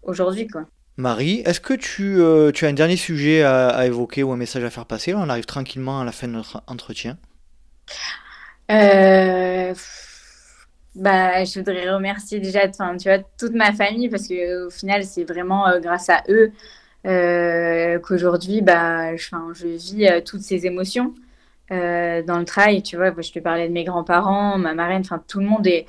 [0.03, 0.65] aujourd'hui, quoi.
[0.97, 4.37] Marie, est-ce que tu, euh, tu as un dernier sujet à, à évoquer ou un
[4.37, 5.13] message à faire passer?
[5.13, 7.17] On arrive tranquillement à la fin de notre entretien.
[8.69, 9.73] Euh,
[10.95, 15.65] bah, je voudrais remercier déjà tu vois, toute ma famille parce qu'au final, c'est vraiment
[15.79, 16.51] grâce à eux
[17.99, 21.13] qu'aujourd'hui, bah, je, je vis toutes ces émotions
[21.69, 22.83] dans le travail.
[22.83, 25.85] Tu vois, je te parlais de mes grands-parents, ma marraine, enfin, tout le monde est.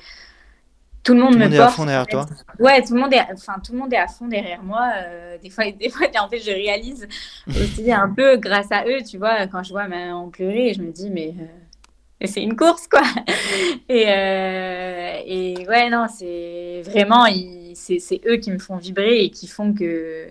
[1.01, 1.61] Tout le monde tout me monde porte.
[1.61, 2.25] Est à fond derrière toi.
[2.59, 4.91] Ouais, tout le monde est, enfin, tout le monde est à fond derrière moi.
[5.41, 7.07] des fois, des fois, en fait, je réalise
[7.47, 10.81] aussi un peu grâce à eux, tu vois, quand je vois ma maman pleurer, je
[10.81, 11.33] me dis, mais
[12.27, 13.01] c'est une course, quoi.
[13.89, 17.25] Et, euh, et ouais, non, c'est vraiment,
[17.73, 20.27] c'est eux qui me font vibrer et qui font que,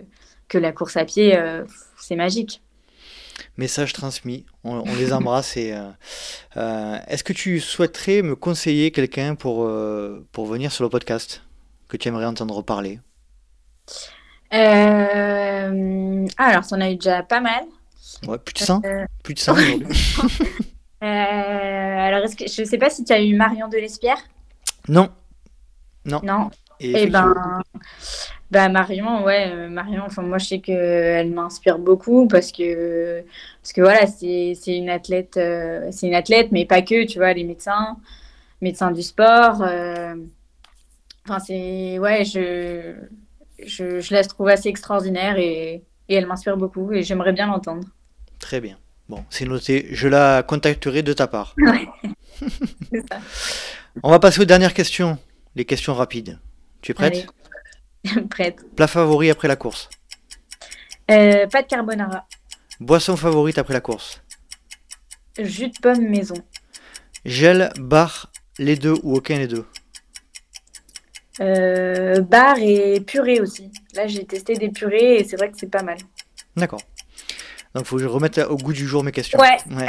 [0.47, 1.65] que la course à pied, euh,
[1.97, 2.61] c'est magique.
[3.59, 5.57] Message transmis, on, les embrasse.
[5.57, 5.77] et
[6.55, 9.69] euh, Est-ce que tu souhaiterais me conseiller quelqu'un pour,
[10.31, 11.43] pour venir sur le podcast
[11.89, 13.01] que tu aimerais entendre parler?
[14.49, 15.67] Ah,
[16.37, 17.65] alors, en as eu déjà pas mal.
[18.25, 18.81] Ouais, plus de 100
[19.23, 19.87] Plus de 100 aujourd'hui.
[21.01, 24.21] Euh, alors, est-ce que, je ne sais pas si tu as eu Marion de l'Espierre
[24.89, 25.09] Non.
[26.03, 26.19] Non.
[26.23, 26.49] Non.
[26.81, 27.61] Et, eh ben,
[28.51, 33.23] bah Marion, ouais, euh, Marion, enfin, moi je sais qu'elle m'inspire beaucoup parce que,
[33.61, 37.33] parce que voilà, c'est une athlète, euh, c'est une athlète, mais pas que, tu vois,
[37.33, 37.97] les médecins,
[38.61, 39.61] médecins du sport.
[39.61, 42.95] enfin, c'est, ouais, je,
[43.65, 47.87] je, je la trouve assez extraordinaire et, et elle m'inspire beaucoup et j'aimerais bien l'entendre.
[48.39, 48.77] Très bien.
[49.09, 49.87] Bon, c'est noté.
[49.91, 51.55] Je la contacterai de ta part.
[52.91, 53.19] c'est ça.
[54.03, 55.17] On va passer aux dernières questions.
[55.55, 56.39] Les questions rapides.
[56.81, 57.27] Tu es prête?
[58.29, 58.63] Prête.
[58.75, 59.89] Plat favori après la course
[61.11, 62.25] euh, Pas de carbonara.
[62.79, 64.21] Boisson favorite après la course
[65.37, 66.35] Jus de pomme maison.
[67.25, 69.65] Gel, bar, les deux ou aucun des deux
[71.41, 73.71] euh, Bar et purée aussi.
[73.95, 75.97] Là, j'ai testé des purées et c'est vrai que c'est pas mal.
[76.55, 76.81] D'accord.
[77.73, 79.39] Donc, il faut que je remette au goût du jour mes questions.
[79.39, 79.57] Ouais.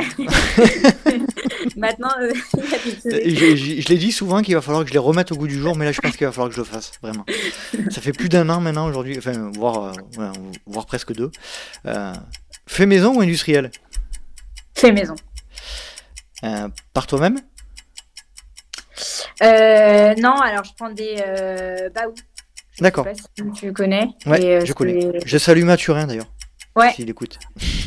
[1.76, 2.32] Maintenant, euh,
[3.04, 5.58] je, je, l'ai dit souvent qu'il va falloir que je les remette au goût du
[5.58, 7.24] jour, mais là, je pense qu'il va falloir que je le fasse, vraiment.
[7.90, 10.32] Ça fait plus d'un an maintenant aujourd'hui, enfin, voire, euh,
[10.66, 11.30] voire presque deux.
[11.86, 12.12] Euh,
[12.66, 13.70] fait maison ou industriel?
[14.74, 15.14] Fait maison.
[16.44, 17.38] Euh, par toi-même?
[19.42, 21.16] Non, alors je prends des
[21.94, 22.14] baou.
[22.80, 23.06] D'accord.
[23.36, 24.08] Si tu connais.
[24.26, 25.20] Ouais, je connais.
[25.24, 26.30] Je salue Mathurin d'ailleurs.
[26.76, 26.92] Ouais.
[26.92, 27.38] S'il écoute.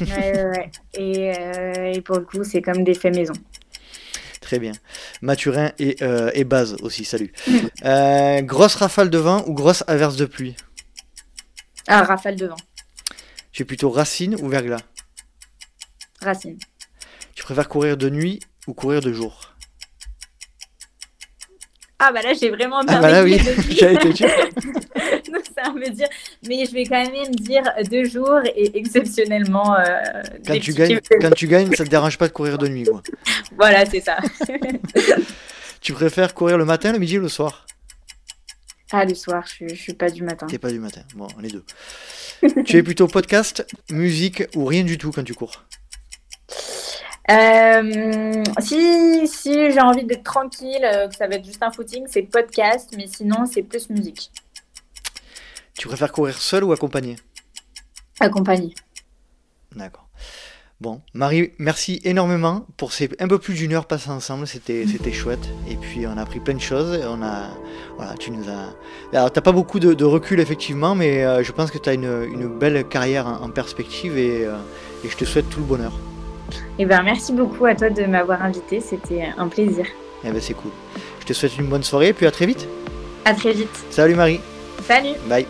[0.02, 3.34] ouais, ouais, Et, euh, et, pour le coup, c'est comme des faits maison.
[4.44, 4.74] Très bien.
[5.22, 7.32] Mathurin et, euh, et Baz aussi, salut.
[7.86, 10.58] Euh, grosse rafale de vent ou grosse averse de pluie?
[11.88, 12.58] Ah, rafale de vent.
[13.54, 14.82] Tu es plutôt racine ou verglas?
[16.22, 16.58] Racine.
[17.36, 19.56] Tu préfères courir de nuit ou courir de jour?
[22.00, 23.40] Ah bah là j'ai vraiment bien ah bah là oui,
[23.70, 24.10] j'avais été
[25.76, 26.08] me dire,
[26.48, 29.76] mais je vais quand même dire deux jours et exceptionnellement.
[29.78, 29.84] Euh,
[30.46, 33.02] quand, tu gagnes, quand tu gagnes, ça te dérange pas de courir de nuit, quoi.
[33.58, 34.18] Voilà, c'est ça.
[35.82, 37.66] tu préfères courir le matin, le midi ou le soir?
[38.92, 40.48] Ah, le soir, je, je suis pas du matin.
[40.48, 41.64] T'es pas du matin, bon, on est deux.
[42.66, 45.64] tu es plutôt podcast, musique ou rien du tout quand tu cours?
[47.32, 52.04] Euh, si si j'ai envie d'être tranquille, euh, que ça va être juste un footing,
[52.08, 54.30] c'est podcast, mais sinon c'est plus musique.
[55.78, 57.16] Tu préfères courir seul ou accompagné?
[58.20, 58.74] Accompagné.
[59.76, 60.08] D'accord.
[60.82, 64.46] Bon, Marie, merci énormément pour ces un peu plus d'une heure passée ensemble.
[64.48, 65.48] C'était, c'était chouette.
[65.70, 67.00] Et puis on a appris plein de choses.
[67.08, 67.52] On a,
[67.96, 68.76] voilà, tu nous as.
[69.18, 72.48] Alors t'as pas beaucoup de, recul effectivement, mais euh, je pense que tu as une,
[72.60, 74.58] belle carrière en, perspective et, euh,
[75.06, 75.94] et, je te souhaite tout le bonheur.
[76.78, 78.82] Eh ben merci beaucoup à toi de m'avoir invité.
[78.82, 79.86] C'était un plaisir.
[80.26, 80.72] Eh ben c'est cool.
[81.22, 82.68] Je te souhaite une bonne soirée et puis à très vite.
[83.24, 83.86] À très vite.
[83.90, 84.42] Salut Marie.
[84.86, 85.16] Salut.
[85.30, 85.48] Bye.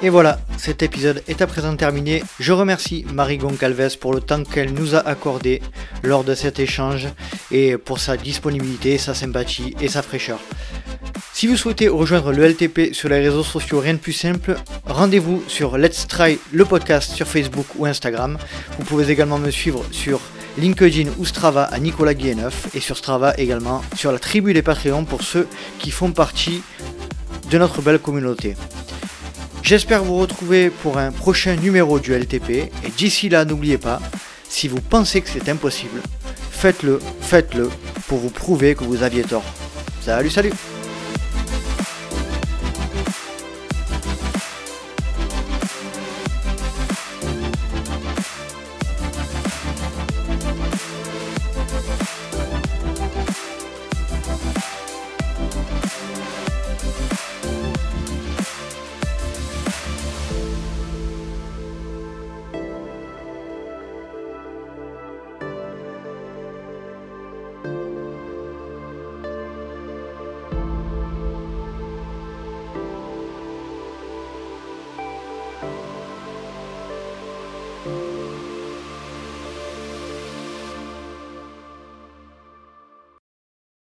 [0.00, 2.22] Et voilà, cet épisode est à présent terminé.
[2.38, 5.60] Je remercie Marie Goncalves pour le temps qu'elle nous a accordé
[6.04, 7.08] lors de cet échange
[7.50, 10.38] et pour sa disponibilité, sa sympathie et sa fraîcheur.
[11.32, 15.42] Si vous souhaitez rejoindre le LTP sur les réseaux sociaux, rien de plus simple, rendez-vous
[15.48, 18.38] sur Let's Try le podcast sur Facebook ou Instagram.
[18.78, 20.20] Vous pouvez également me suivre sur
[20.58, 25.04] LinkedIn ou Strava à Nicolas Guilleneuf et sur Strava également sur la tribu des Patreons
[25.04, 25.48] pour ceux
[25.80, 26.62] qui font partie
[27.50, 28.54] de notre belle communauté.
[29.62, 34.00] J'espère vous retrouver pour un prochain numéro du LTP et d'ici là n'oubliez pas,
[34.48, 36.00] si vous pensez que c'est impossible,
[36.50, 37.68] faites-le, faites-le
[38.06, 39.44] pour vous prouver que vous aviez tort.
[40.00, 40.52] Salut salut